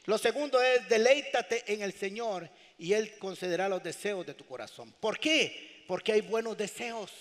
Lo 0.07 0.17
segundo 0.17 0.63
es, 0.63 0.89
deleítate 0.89 1.71
en 1.71 1.83
el 1.83 1.93
Señor 1.93 2.49
y 2.79 2.95
Él 2.95 3.19
concederá 3.19 3.69
los 3.69 3.83
deseos 3.83 4.25
de 4.25 4.33
tu 4.33 4.47
corazón. 4.47 4.95
¿Por 4.99 5.19
qué? 5.19 5.85
Porque 5.87 6.13
hay 6.13 6.23
buenos 6.23 6.57
deseos. 6.57 7.13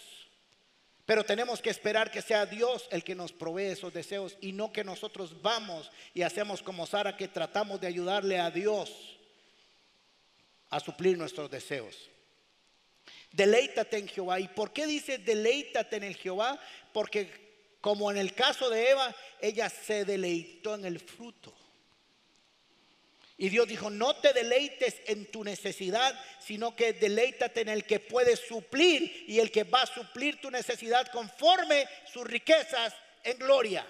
Pero 1.05 1.23
tenemos 1.23 1.61
que 1.61 1.69
esperar 1.69 2.09
que 2.09 2.21
sea 2.21 2.45
Dios 2.45 2.87
el 2.89 3.03
que 3.03 3.13
nos 3.13 3.31
provee 3.31 3.65
esos 3.65 3.93
deseos 3.93 4.37
y 4.41 4.51
no 4.51 4.71
que 4.73 4.83
nosotros 4.83 5.41
vamos 5.41 5.91
y 6.13 6.23
hacemos 6.23 6.63
como 6.63 6.87
Sara 6.87 7.15
que 7.15 7.27
tratamos 7.27 7.79
de 7.79 7.87
ayudarle 7.87 8.39
a 8.39 8.49
Dios 8.49 9.17
a 10.69 10.79
suplir 10.79 11.17
nuestros 11.17 11.49
deseos. 11.51 12.09
Deleítate 13.31 13.97
en 13.97 14.07
Jehová. 14.07 14.39
¿Y 14.39 14.47
por 14.47 14.73
qué 14.73 14.87
dice 14.87 15.19
deleítate 15.19 15.97
en 15.97 16.05
el 16.05 16.15
Jehová? 16.15 16.59
Porque 16.91 17.77
como 17.81 18.09
en 18.09 18.17
el 18.17 18.33
caso 18.33 18.69
de 18.71 18.89
Eva, 18.89 19.15
ella 19.39 19.69
se 19.69 20.05
deleitó 20.05 20.73
en 20.73 20.85
el 20.85 20.99
fruto. 20.99 21.53
Y 23.37 23.49
Dios 23.49 23.67
dijo, 23.67 23.89
no 23.89 24.15
te 24.15 24.31
deleites 24.31 25.01
en 25.07 25.29
tu 25.29 25.43
necesidad, 25.43 26.17
sino 26.39 26.73
que 26.75 26.93
deleítate 26.93 27.61
en 27.61 27.69
el 27.69 27.85
que 27.85 27.99
puede 27.99 28.37
suplir 28.37 29.25
y 29.27 29.39
el 29.39 29.51
que 29.51 29.65
va 29.65 29.81
a 29.81 29.87
suplir 29.87 30.39
tu 30.39 30.49
necesidad 30.49 31.07
conforme 31.11 31.85
sus 32.11 32.25
riquezas 32.25 32.93
en 33.23 33.37
gloria. 33.37 33.85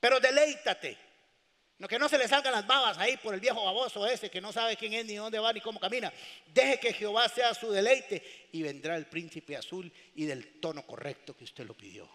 Pero 0.00 0.18
deleítate. 0.18 0.98
No 1.78 1.88
que 1.88 1.98
no 1.98 2.08
se 2.08 2.18
le 2.18 2.28
salgan 2.28 2.52
las 2.52 2.66
babas 2.66 2.98
ahí 2.98 3.16
por 3.16 3.34
el 3.34 3.40
viejo 3.40 3.64
baboso 3.64 4.06
ese 4.06 4.30
que 4.30 4.40
no 4.40 4.52
sabe 4.52 4.76
quién 4.76 4.92
es, 4.94 5.04
ni 5.04 5.14
dónde 5.14 5.38
va, 5.38 5.52
ni 5.52 5.60
cómo 5.60 5.78
camina. 5.78 6.12
Deje 6.52 6.78
que 6.78 6.92
Jehová 6.92 7.28
sea 7.28 7.54
su 7.54 7.70
deleite 7.70 8.48
y 8.52 8.62
vendrá 8.62 8.96
el 8.96 9.06
príncipe 9.06 9.56
azul 9.56 9.92
y 10.14 10.24
del 10.24 10.60
tono 10.60 10.84
correcto 10.84 11.36
que 11.36 11.44
usted 11.44 11.66
lo 11.66 11.74
pidió. 11.74 12.08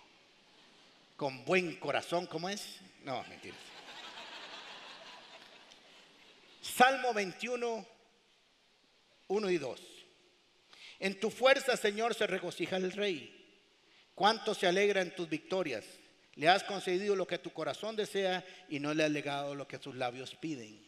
Con 1.16 1.44
buen 1.46 1.78
corazón, 1.78 2.28
¿cómo 2.28 2.50
es? 2.50 2.78
No, 3.04 3.24
mentira. 3.24 3.56
Salmo 6.76 7.14
21, 7.14 7.86
1 9.28 9.50
y 9.50 9.58
2. 9.58 9.82
En 11.00 11.20
tu 11.20 11.30
fuerza, 11.30 11.78
Señor, 11.78 12.14
se 12.14 12.28
regocija 12.28 12.78
el 12.78 12.92
rey. 12.92 13.34
Cuánto 14.14 14.54
se 14.54 14.68
alegra 14.68 15.02
en 15.02 15.16
tus 15.16 15.30
victorias. 15.30 15.86
Le 16.36 16.50
has 16.50 16.64
concedido 16.64 17.16
lo 17.16 17.26
que 17.26 17.40
tu 17.40 17.52
corazón 17.52 17.96
desea 17.96 18.46
y 18.70 18.80
no 18.80 18.94
le 18.94 19.04
has 19.04 19.12
legado 19.12 19.56
lo 19.56 19.68
que 19.68 19.80
tus 19.80 19.96
labios 19.96 20.36
piden. 20.36 20.86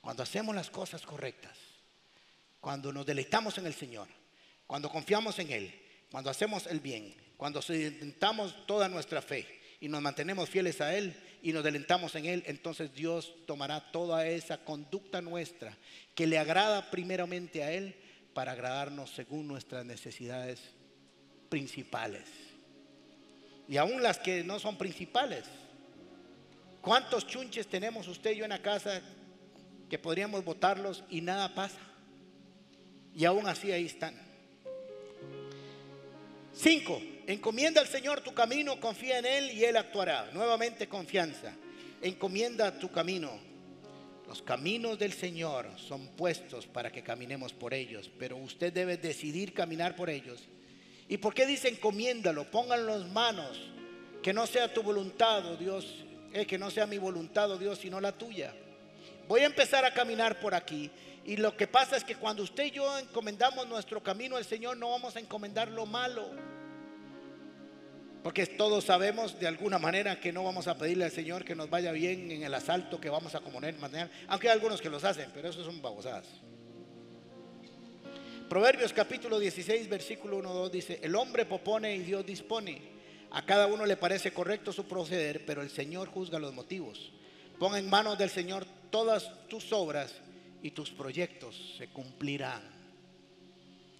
Cuando 0.00 0.22
hacemos 0.22 0.54
las 0.54 0.70
cosas 0.70 1.02
correctas, 1.02 1.56
cuando 2.60 2.92
nos 2.92 3.04
deleitamos 3.04 3.58
en 3.58 3.66
el 3.66 3.74
Señor, 3.74 4.08
cuando 4.66 4.90
confiamos 4.90 5.38
en 5.38 5.50
Él, 5.50 5.82
cuando 6.10 6.30
hacemos 6.30 6.66
el 6.66 6.80
bien, 6.80 7.14
cuando 7.36 7.60
intentamos 7.68 8.66
toda 8.66 8.88
nuestra 8.88 9.20
fe 9.20 9.57
y 9.80 9.88
nos 9.88 10.02
mantenemos 10.02 10.48
fieles 10.48 10.80
a 10.80 10.96
Él, 10.96 11.14
y 11.42 11.52
nos 11.52 11.62
delentamos 11.62 12.14
en 12.14 12.26
Él, 12.26 12.42
entonces 12.46 12.92
Dios 12.94 13.34
tomará 13.46 13.92
toda 13.92 14.26
esa 14.26 14.58
conducta 14.58 15.22
nuestra 15.22 15.76
que 16.14 16.26
le 16.26 16.38
agrada 16.38 16.90
primeramente 16.90 17.62
a 17.62 17.72
Él 17.72 17.94
para 18.34 18.52
agradarnos 18.52 19.10
según 19.10 19.46
nuestras 19.46 19.84
necesidades 19.84 20.60
principales. 21.48 22.24
Y 23.68 23.76
aún 23.76 24.02
las 24.02 24.18
que 24.18 24.42
no 24.42 24.58
son 24.58 24.76
principales. 24.78 25.44
¿Cuántos 26.80 27.26
chunches 27.26 27.66
tenemos 27.66 28.08
usted 28.08 28.32
y 28.32 28.36
yo 28.36 28.44
en 28.44 28.50
la 28.50 28.62
casa 28.62 29.02
que 29.90 29.98
podríamos 29.98 30.44
votarlos 30.44 31.04
y 31.10 31.20
nada 31.20 31.54
pasa? 31.54 31.78
Y 33.14 33.24
aún 33.24 33.46
así 33.46 33.70
ahí 33.70 33.86
están. 33.86 34.27
Cinco, 36.60 37.00
encomienda 37.28 37.80
al 37.80 37.86
Señor 37.86 38.20
tu 38.20 38.34
camino, 38.34 38.80
confía 38.80 39.20
en 39.20 39.26
Él 39.26 39.52
y 39.52 39.64
Él 39.64 39.76
actuará. 39.76 40.28
Nuevamente 40.32 40.88
confianza. 40.88 41.54
Encomienda 42.02 42.76
tu 42.80 42.90
camino. 42.90 43.38
Los 44.26 44.42
caminos 44.42 44.98
del 44.98 45.12
Señor 45.12 45.70
son 45.76 46.08
puestos 46.08 46.66
para 46.66 46.90
que 46.90 47.04
caminemos 47.04 47.52
por 47.52 47.74
ellos, 47.74 48.10
pero 48.18 48.36
usted 48.36 48.72
debe 48.72 48.96
decidir 48.96 49.54
caminar 49.54 49.94
por 49.94 50.10
ellos. 50.10 50.48
¿Y 51.08 51.18
por 51.18 51.32
qué 51.32 51.46
dice 51.46 51.68
encomiéndalo? 51.68 52.50
Pónganlo 52.50 52.96
en 52.96 53.12
manos. 53.12 53.70
Que 54.20 54.32
no 54.32 54.44
sea 54.44 54.74
tu 54.74 54.82
voluntad, 54.82 55.46
oh 55.46 55.56
Dios, 55.56 56.04
eh, 56.32 56.44
que 56.44 56.58
no 56.58 56.72
sea 56.72 56.88
mi 56.88 56.98
voluntad, 56.98 57.52
oh 57.52 57.56
Dios, 57.56 57.78
sino 57.78 58.00
la 58.00 58.10
tuya. 58.10 58.52
Voy 59.28 59.42
a 59.42 59.46
empezar 59.46 59.84
a 59.84 59.94
caminar 59.94 60.40
por 60.40 60.56
aquí. 60.56 60.90
Y 61.28 61.36
lo 61.36 61.54
que 61.54 61.66
pasa 61.66 61.94
es 61.98 62.04
que 62.04 62.16
cuando 62.16 62.42
usted 62.42 62.64
y 62.64 62.70
yo 62.70 62.98
encomendamos 62.98 63.68
nuestro 63.68 64.02
camino 64.02 64.36
al 64.36 64.46
Señor, 64.46 64.78
no 64.78 64.88
vamos 64.88 65.14
a 65.14 65.20
encomendar 65.20 65.68
lo 65.68 65.84
malo. 65.84 66.30
Porque 68.22 68.46
todos 68.46 68.84
sabemos 68.84 69.38
de 69.38 69.46
alguna 69.46 69.78
manera 69.78 70.18
que 70.18 70.32
no 70.32 70.42
vamos 70.42 70.68
a 70.68 70.78
pedirle 70.78 71.04
al 71.04 71.10
Señor 71.10 71.44
que 71.44 71.54
nos 71.54 71.68
vaya 71.68 71.92
bien 71.92 72.30
en 72.30 72.44
el 72.44 72.54
asalto 72.54 72.98
que 72.98 73.10
vamos 73.10 73.34
a 73.34 73.40
comer 73.40 73.76
mañana. 73.76 74.10
Aunque 74.28 74.48
hay 74.48 74.54
algunos 74.54 74.80
que 74.80 74.88
los 74.88 75.04
hacen, 75.04 75.30
pero 75.34 75.50
esos 75.50 75.66
son 75.66 75.82
babosadas. 75.82 76.24
Proverbios 78.48 78.94
capítulo 78.94 79.38
16, 79.38 79.86
versículo 79.86 80.38
1, 80.38 80.50
2 80.50 80.72
dice, 80.72 80.98
el 81.02 81.14
hombre 81.14 81.44
propone 81.44 81.94
y 81.94 81.98
Dios 81.98 82.24
dispone. 82.24 82.80
A 83.32 83.44
cada 83.44 83.66
uno 83.66 83.84
le 83.84 83.98
parece 83.98 84.32
correcto 84.32 84.72
su 84.72 84.88
proceder, 84.88 85.44
pero 85.44 85.60
el 85.60 85.68
Señor 85.68 86.08
juzga 86.08 86.38
los 86.38 86.54
motivos. 86.54 87.12
Pon 87.58 87.76
en 87.76 87.90
manos 87.90 88.16
del 88.16 88.30
Señor 88.30 88.64
todas 88.90 89.30
tus 89.48 89.74
obras 89.74 90.22
y 90.62 90.70
tus 90.70 90.90
proyectos 90.90 91.76
se 91.78 91.88
cumplirán. 91.88 92.62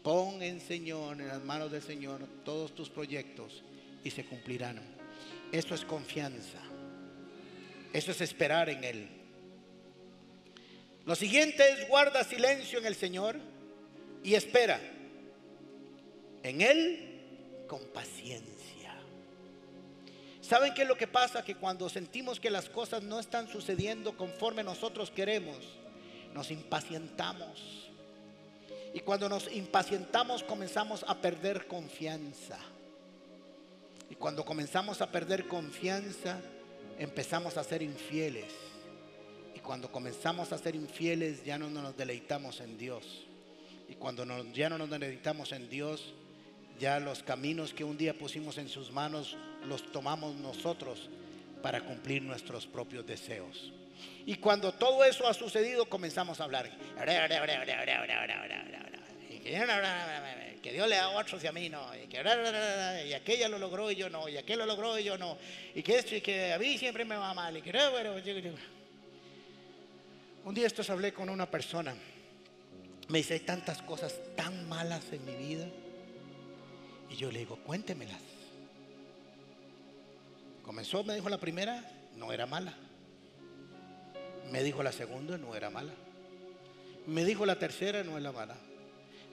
Pon 0.03 0.43
en 0.43 0.61
Señor, 0.61 1.21
en 1.21 1.29
las 1.29 1.43
manos 1.43 1.71
del 1.71 1.83
Señor, 1.83 2.21
todos 2.45 2.75
tus 2.75 2.89
proyectos 2.89 3.63
y 4.05 4.11
se 4.11 4.25
cumplirán. 4.25 4.81
Esto 5.53 5.75
es 5.75 5.85
confianza. 5.85 6.59
Eso 7.93 8.11
es 8.11 8.21
esperar 8.21 8.69
en 8.69 8.85
Él. 8.85 9.09
Lo 11.05 11.15
siguiente 11.15 11.67
es 11.71 11.89
guarda 11.89 12.23
silencio 12.23 12.79
en 12.79 12.87
el 12.87 12.95
Señor 12.95 13.37
y 14.23 14.35
espera 14.35 14.81
en 16.43 16.61
Él 16.61 17.65
con 17.67 17.83
paciencia. 17.89 18.95
¿Saben 20.41 20.73
qué 20.75 20.83
es 20.83 20.89
lo 20.89 20.97
que 20.97 21.07
pasa? 21.07 21.45
Que 21.45 21.57
cuando 21.57 21.89
sentimos 21.89 22.41
que 22.41 22.51
las 22.51 22.69
cosas 22.69 23.03
no 23.03 23.21
están 23.21 23.49
sucediendo 23.49 24.17
conforme 24.17 24.63
nosotros 24.63 25.11
queremos, 25.11 25.57
nos 26.39 26.53
impacientamos. 26.53 27.91
Y 28.95 29.01
cuando 29.01 29.29
nos 29.29 29.53
impacientamos 29.53 30.45
comenzamos 30.45 31.05
a 31.09 31.21
perder 31.21 31.67
confianza. 31.67 32.57
Y 34.09 34.15
cuando 34.15 34.45
comenzamos 34.45 35.01
a 35.01 35.11
perder 35.11 35.49
confianza, 35.49 36.41
empezamos 36.97 37.57
a 37.57 37.65
ser 37.65 37.83
infieles. 37.83 38.53
Y 39.57 39.59
cuando 39.59 39.91
comenzamos 39.91 40.53
a 40.53 40.59
ser 40.59 40.77
infieles, 40.77 41.45
ya 41.45 41.59
no 41.59 41.69
nos 41.69 41.97
deleitamos 41.97 42.61
en 42.61 42.79
Dios. 42.79 43.27
Y 43.89 43.95
cuando 43.95 44.25
ya 44.53 44.69
no 44.69 44.79
nos 44.79 44.91
deleitamos 44.91 45.51
en 45.51 45.69
Dios, 45.69 46.15
ya 46.79 47.01
los 47.01 47.25
caminos 47.25 47.75
que 47.75 47.83
un 47.83 47.99
día 47.99 48.17
pusimos 48.17 48.59
en 48.59 48.69
sus 48.69 48.93
manos 48.93 49.37
los 49.67 49.91
tomamos 49.91 50.37
nosotros 50.37 51.11
para 51.63 51.81
cumplir 51.81 52.23
nuestros 52.23 52.67
propios 52.67 53.07
deseos. 53.07 53.73
Y 54.27 54.37
cuando 54.37 54.73
todo 54.73 55.05
eso 55.05 55.27
ha 55.27 55.35
sucedido, 55.35 55.87
comenzamos 55.87 56.41
a 56.41 56.45
hablar. 56.45 56.71
Que 60.63 60.73
Dios 60.73 60.89
le 60.89 60.97
da 60.97 61.05
a 61.05 61.11
otros 61.11 61.43
y 61.43 61.47
a 61.47 61.53
mí 61.53 61.69
no, 61.69 61.95
y 61.95 62.09
que 62.09 62.19
aquella 63.15 63.49
lo 63.49 63.59
logró 63.59 63.91
y 63.91 63.97
yo 63.97 64.11
no, 64.11 64.29
y 64.29 64.37
aquel 64.37 64.59
lo 64.59 64.67
logró 64.67 64.99
y 64.99 65.05
yo 65.05 65.17
no, 65.17 65.39
y 65.75 65.83
que 65.83 65.97
esto 65.97 66.15
y 66.17 66.21
que 66.21 66.53
a 66.53 66.59
mí 66.59 66.77
siempre 66.77 67.05
me 67.05 67.17
va 67.17 67.33
mal, 67.33 67.57
y 67.57 67.63
bueno, 67.63 68.15
un 70.45 70.55
día 70.55 70.67
esto 70.67 70.83
hablé 70.93 71.13
con 71.13 71.31
una 71.31 71.51
persona, 71.51 71.95
me 73.09 73.19
dice, 73.19 73.35
hay 73.35 73.41
tantas 73.41 73.81
cosas 73.83 74.21
tan 74.37 74.69
malas 74.69 75.05
en 75.13 75.25
mi 75.25 75.37
vida, 75.37 75.67
y 77.09 77.17
yo 77.17 77.31
le 77.31 77.39
digo, 77.39 77.57
cuéntemelas. 77.65 78.38
Comenzó, 80.69 81.03
me 81.03 81.15
dijo 81.15 81.31
la 81.31 81.39
primera, 81.39 81.83
no 82.15 82.31
era 82.31 82.45
mala. 82.45 82.75
Me 84.53 84.63
dijo 84.63 84.83
la 84.83 84.93
segunda, 84.93 85.39
no 85.39 85.57
era 85.57 85.71
mala. 85.71 85.95
Me 87.07 87.25
dijo 87.25 87.47
la 87.47 87.59
tercera, 87.59 88.05
no 88.05 88.19
era 88.19 88.33
mala. 88.33 88.55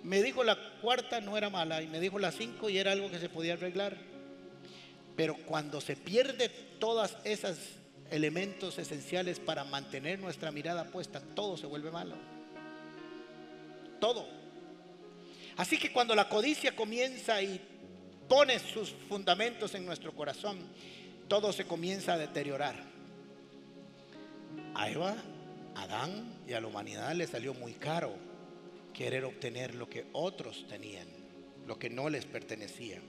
Me 0.02 0.24
dijo 0.24 0.46
la 0.46 0.58
cuarta 0.80 1.20
no 1.20 1.38
era 1.38 1.50
mala 1.50 1.82
y 1.82 1.88
me 1.88 2.00
dijo 2.00 2.20
la 2.20 2.32
cinco 2.32 2.70
y 2.70 2.78
era 2.78 2.94
algo 2.94 3.12
que 3.12 3.20
se 3.20 3.28
podía 3.28 3.56
arreglar. 3.56 3.98
Pero 5.18 5.36
cuando 5.46 5.82
se 5.82 5.98
pierde 5.98 6.48
todas 6.80 7.18
esas 7.26 7.58
elementos 8.12 8.80
esenciales 8.80 9.42
para 9.42 9.66
mantener 9.66 10.20
nuestra 10.20 10.54
mirada 10.54 10.86
puesta, 10.86 11.20
todo 11.20 11.58
se 11.58 11.68
vuelve 11.68 11.92
malo. 11.92 12.16
Todo. 14.00 14.26
Así 15.58 15.78
que 15.78 15.92
cuando 15.92 16.16
la 16.16 16.30
codicia 16.30 16.74
comienza 16.74 17.42
y 17.42 17.60
pone 18.30 18.58
sus 18.60 18.92
fundamentos 19.10 19.76
en 19.76 19.86
nuestro 19.86 20.14
corazón, 20.14 20.60
todo 21.28 21.52
se 21.52 21.66
comienza 21.66 22.14
a 22.14 22.18
deteriorar. 22.18 22.76
A 24.74 24.90
Eva, 24.90 25.16
a 25.76 25.84
Adán 25.84 26.40
y 26.48 26.54
a 26.54 26.62
la 26.62 26.68
humanidad 26.68 27.14
le 27.16 27.28
salió 27.28 27.54
muy 27.54 27.74
caro 27.74 28.14
querer 28.94 29.26
obtener 29.26 29.76
lo 29.76 29.90
que 29.90 30.06
otros 30.14 30.66
tenían, 30.68 31.08
lo 31.68 31.78
que 31.78 31.90
no 31.90 32.10
les 32.10 32.26
pertenecía. 32.26 33.00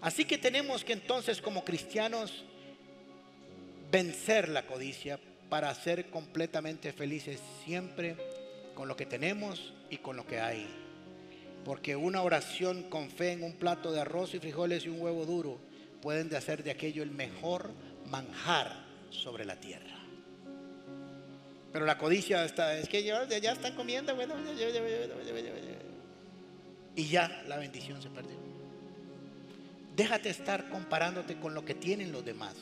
Así 0.00 0.24
que 0.24 0.38
tenemos 0.38 0.84
que 0.84 0.92
entonces 0.92 1.40
como 1.40 1.64
cristianos 1.64 2.44
vencer 3.90 4.48
la 4.48 4.66
codicia 4.66 5.18
para 5.48 5.74
ser 5.74 6.10
completamente 6.10 6.92
felices 6.92 7.40
siempre 7.64 8.16
con 8.74 8.88
lo 8.88 8.96
que 8.96 9.06
tenemos 9.06 9.72
y 9.90 9.98
con 9.98 10.16
lo 10.16 10.26
que 10.26 10.40
hay. 10.40 10.66
Porque 11.64 11.96
una 11.96 12.22
oración 12.22 12.84
con 12.84 13.10
fe 13.10 13.32
en 13.32 13.42
un 13.42 13.54
plato 13.54 13.92
de 13.92 14.00
arroz 14.00 14.34
y 14.34 14.38
frijoles 14.38 14.84
y 14.84 14.88
un 14.88 15.00
huevo 15.00 15.24
duro 15.24 15.58
pueden 16.06 16.32
hacer 16.36 16.62
de 16.62 16.70
aquello 16.70 17.02
el 17.02 17.10
mejor 17.10 17.72
manjar 18.08 18.76
sobre 19.10 19.44
la 19.44 19.58
tierra. 19.58 19.98
Pero 21.72 21.84
la 21.84 21.98
codicia 21.98 22.44
está, 22.44 22.78
es 22.78 22.88
que 22.88 23.02
ya, 23.02 23.24
están 23.24 23.74
comiendo, 23.74 24.16
y 26.94 27.08
ya 27.08 27.42
la 27.48 27.56
bendición 27.56 28.00
se 28.00 28.08
perdió. 28.08 28.36
Déjate 29.96 30.28
estar 30.28 30.68
comparándote 30.68 31.40
con 31.40 31.54
lo 31.54 31.64
que 31.64 31.74
tienen 31.74 32.12
los 32.12 32.24
demás. 32.24 32.54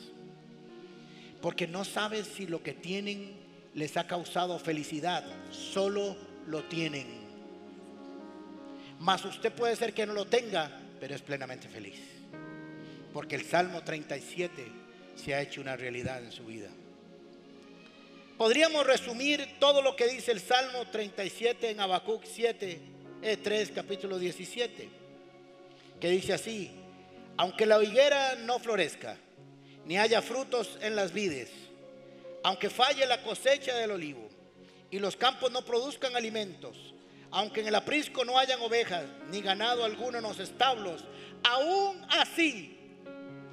Porque 1.39 1.67
no 1.67 1.85
sabes 1.85 2.25
si 2.25 2.47
lo 2.47 2.63
que 2.63 2.73
tienen 2.73 3.31
les 3.75 3.95
ha 3.95 4.07
causado 4.07 4.57
felicidad. 4.57 5.23
Solo 5.51 6.17
lo 6.47 6.63
tienen. 6.63 7.05
Mas 9.01 9.23
usted 9.23 9.53
puede 9.53 9.75
ser 9.75 9.93
que 9.93 10.07
no 10.07 10.13
lo 10.13 10.25
tenga, 10.25 10.71
pero 10.99 11.13
es 11.13 11.21
plenamente 11.21 11.67
feliz. 11.67 12.14
Porque 13.15 13.37
el 13.37 13.45
Salmo 13.45 13.81
37 13.81 14.67
se 15.15 15.33
ha 15.33 15.39
hecho 15.39 15.61
una 15.61 15.77
realidad 15.77 16.21
en 16.21 16.33
su 16.33 16.43
vida. 16.43 16.67
Podríamos 18.37 18.85
resumir 18.85 19.55
todo 19.57 19.81
lo 19.81 19.95
que 19.95 20.05
dice 20.09 20.33
el 20.33 20.41
Salmo 20.41 20.85
37 20.91 21.69
en 21.69 21.79
Habacuc 21.79 22.25
7, 22.25 22.77
3, 23.41 23.71
capítulo 23.73 24.19
17, 24.19 24.89
que 25.97 26.09
dice 26.09 26.33
así, 26.33 26.71
aunque 27.37 27.65
la 27.65 27.81
higuera 27.81 28.35
no 28.35 28.59
florezca, 28.59 29.15
ni 29.85 29.97
haya 29.97 30.21
frutos 30.21 30.77
en 30.81 30.97
las 30.97 31.13
vides, 31.13 31.51
aunque 32.43 32.69
falle 32.69 33.05
la 33.05 33.23
cosecha 33.23 33.77
del 33.77 33.91
olivo 33.91 34.27
y 34.91 34.99
los 34.99 35.15
campos 35.15 35.53
no 35.53 35.63
produzcan 35.63 36.17
alimentos, 36.17 36.93
aunque 37.31 37.61
en 37.61 37.67
el 37.67 37.75
aprisco 37.75 38.25
no 38.25 38.37
hayan 38.37 38.59
ovejas 38.59 39.05
ni 39.31 39.39
ganado 39.41 39.85
alguno 39.85 40.17
en 40.17 40.25
los 40.25 40.39
establos, 40.39 41.05
aún 41.43 42.05
así, 42.09 42.75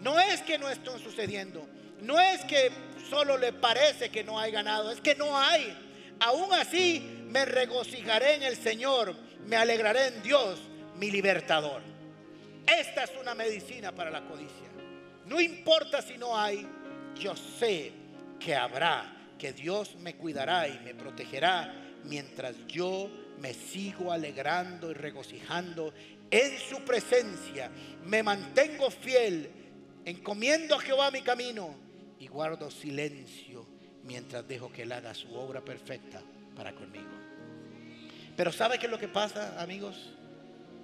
no 0.02 0.18
es 0.20 0.42
que 0.42 0.58
no 0.58 0.68
estén 0.68 0.98
sucediendo, 0.98 1.66
no 2.00 2.20
es 2.20 2.44
que 2.44 2.70
solo 3.08 3.38
le 3.38 3.52
parece 3.52 4.10
que 4.10 4.24
no 4.24 4.38
hay 4.38 4.50
ganado, 4.50 4.90
es 4.90 5.00
que 5.00 5.14
no 5.14 5.38
hay. 5.38 5.76
Aún 6.20 6.52
así 6.52 7.24
me 7.28 7.44
regocijaré 7.44 8.34
en 8.34 8.42
el 8.42 8.56
Señor, 8.56 9.14
me 9.46 9.56
alegraré 9.56 10.08
en 10.08 10.22
Dios, 10.22 10.60
mi 10.96 11.10
libertador. 11.10 11.82
Esta 12.66 13.04
es 13.04 13.12
una 13.20 13.34
medicina 13.34 13.92
para 13.92 14.10
la 14.10 14.22
codicia. 14.22 14.68
No 15.26 15.40
importa 15.40 16.02
si 16.02 16.18
no 16.18 16.36
hay, 16.36 16.66
yo 17.18 17.34
sé 17.36 17.92
que 18.40 18.54
habrá, 18.54 19.34
que 19.38 19.52
Dios 19.52 19.94
me 19.96 20.16
cuidará 20.16 20.66
y 20.66 20.78
me 20.80 20.94
protegerá 20.94 21.74
mientras 22.04 22.56
yo 22.66 23.08
me 23.38 23.54
sigo 23.54 24.12
alegrando 24.12 24.90
y 24.90 24.94
regocijando 24.94 25.92
en 26.30 26.58
su 26.58 26.80
presencia. 26.82 27.70
Me 28.04 28.22
mantengo 28.22 28.90
fiel, 28.90 29.61
encomiendo 30.04 30.74
a 30.74 30.80
Jehová 30.80 31.10
mi 31.10 31.22
camino 31.22 31.74
y 32.18 32.26
guardo 32.26 32.70
silencio 32.70 33.66
mientras 34.04 34.46
dejo 34.46 34.72
que 34.72 34.82
Él 34.82 34.92
haga 34.92 35.14
su 35.14 35.32
obra 35.34 35.60
perfecta 35.64 36.22
para 36.56 36.72
conmigo. 36.72 37.10
Pero 38.36 38.52
¿sabe 38.52 38.78
qué 38.78 38.86
es 38.86 38.92
lo 38.92 38.98
que 38.98 39.08
pasa, 39.08 39.60
amigos? 39.60 39.96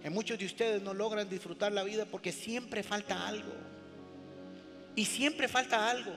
Que 0.03 0.11
muchos 0.11 0.39
de 0.39 0.47
ustedes 0.47 0.83
no 0.83 0.95
logran 0.95 1.29
disfrutar 1.29 1.73
la 1.73 1.83
vida 1.83 2.05
porque 2.05 2.33
siempre 2.33 2.83
falta 2.83 3.27
algo. 3.27 3.53
Y 4.95 5.05
siempre 5.05 5.49
falta 5.49 5.89
algo. 5.91 6.13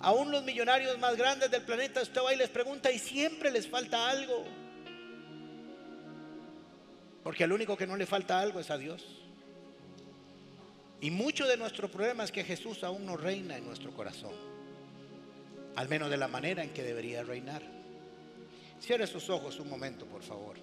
Aún 0.00 0.30
los 0.30 0.44
millonarios 0.44 0.98
más 0.98 1.16
grandes 1.16 1.50
del 1.50 1.62
planeta, 1.62 2.00
usted 2.00 2.20
va 2.22 2.32
y 2.32 2.36
les 2.36 2.48
pregunta 2.48 2.90
y 2.90 2.98
siempre 2.98 3.50
les 3.50 3.66
falta 3.66 4.08
algo. 4.08 4.44
Porque 7.22 7.44
al 7.44 7.52
único 7.52 7.76
que 7.76 7.86
no 7.86 7.96
le 7.96 8.06
falta 8.06 8.40
algo 8.40 8.60
es 8.60 8.70
a 8.70 8.78
Dios. 8.78 9.17
Y 11.00 11.10
mucho 11.10 11.46
de 11.46 11.56
nuestro 11.56 11.88
problema 11.88 12.24
es 12.24 12.32
que 12.32 12.44
Jesús 12.44 12.82
aún 12.84 13.06
no 13.06 13.16
reina 13.16 13.56
en 13.56 13.66
nuestro 13.66 13.92
corazón 13.92 14.32
al 15.78 15.88
menos 15.88 16.10
de 16.10 16.16
la 16.16 16.26
manera 16.26 16.64
en 16.64 16.70
que 16.70 16.82
debería 16.82 17.22
reinar. 17.22 17.62
Cierre 18.80 19.06
sus 19.06 19.30
ojos 19.30 19.60
un 19.60 19.70
momento, 19.70 20.06
por 20.06 20.24
favor. 20.24 20.56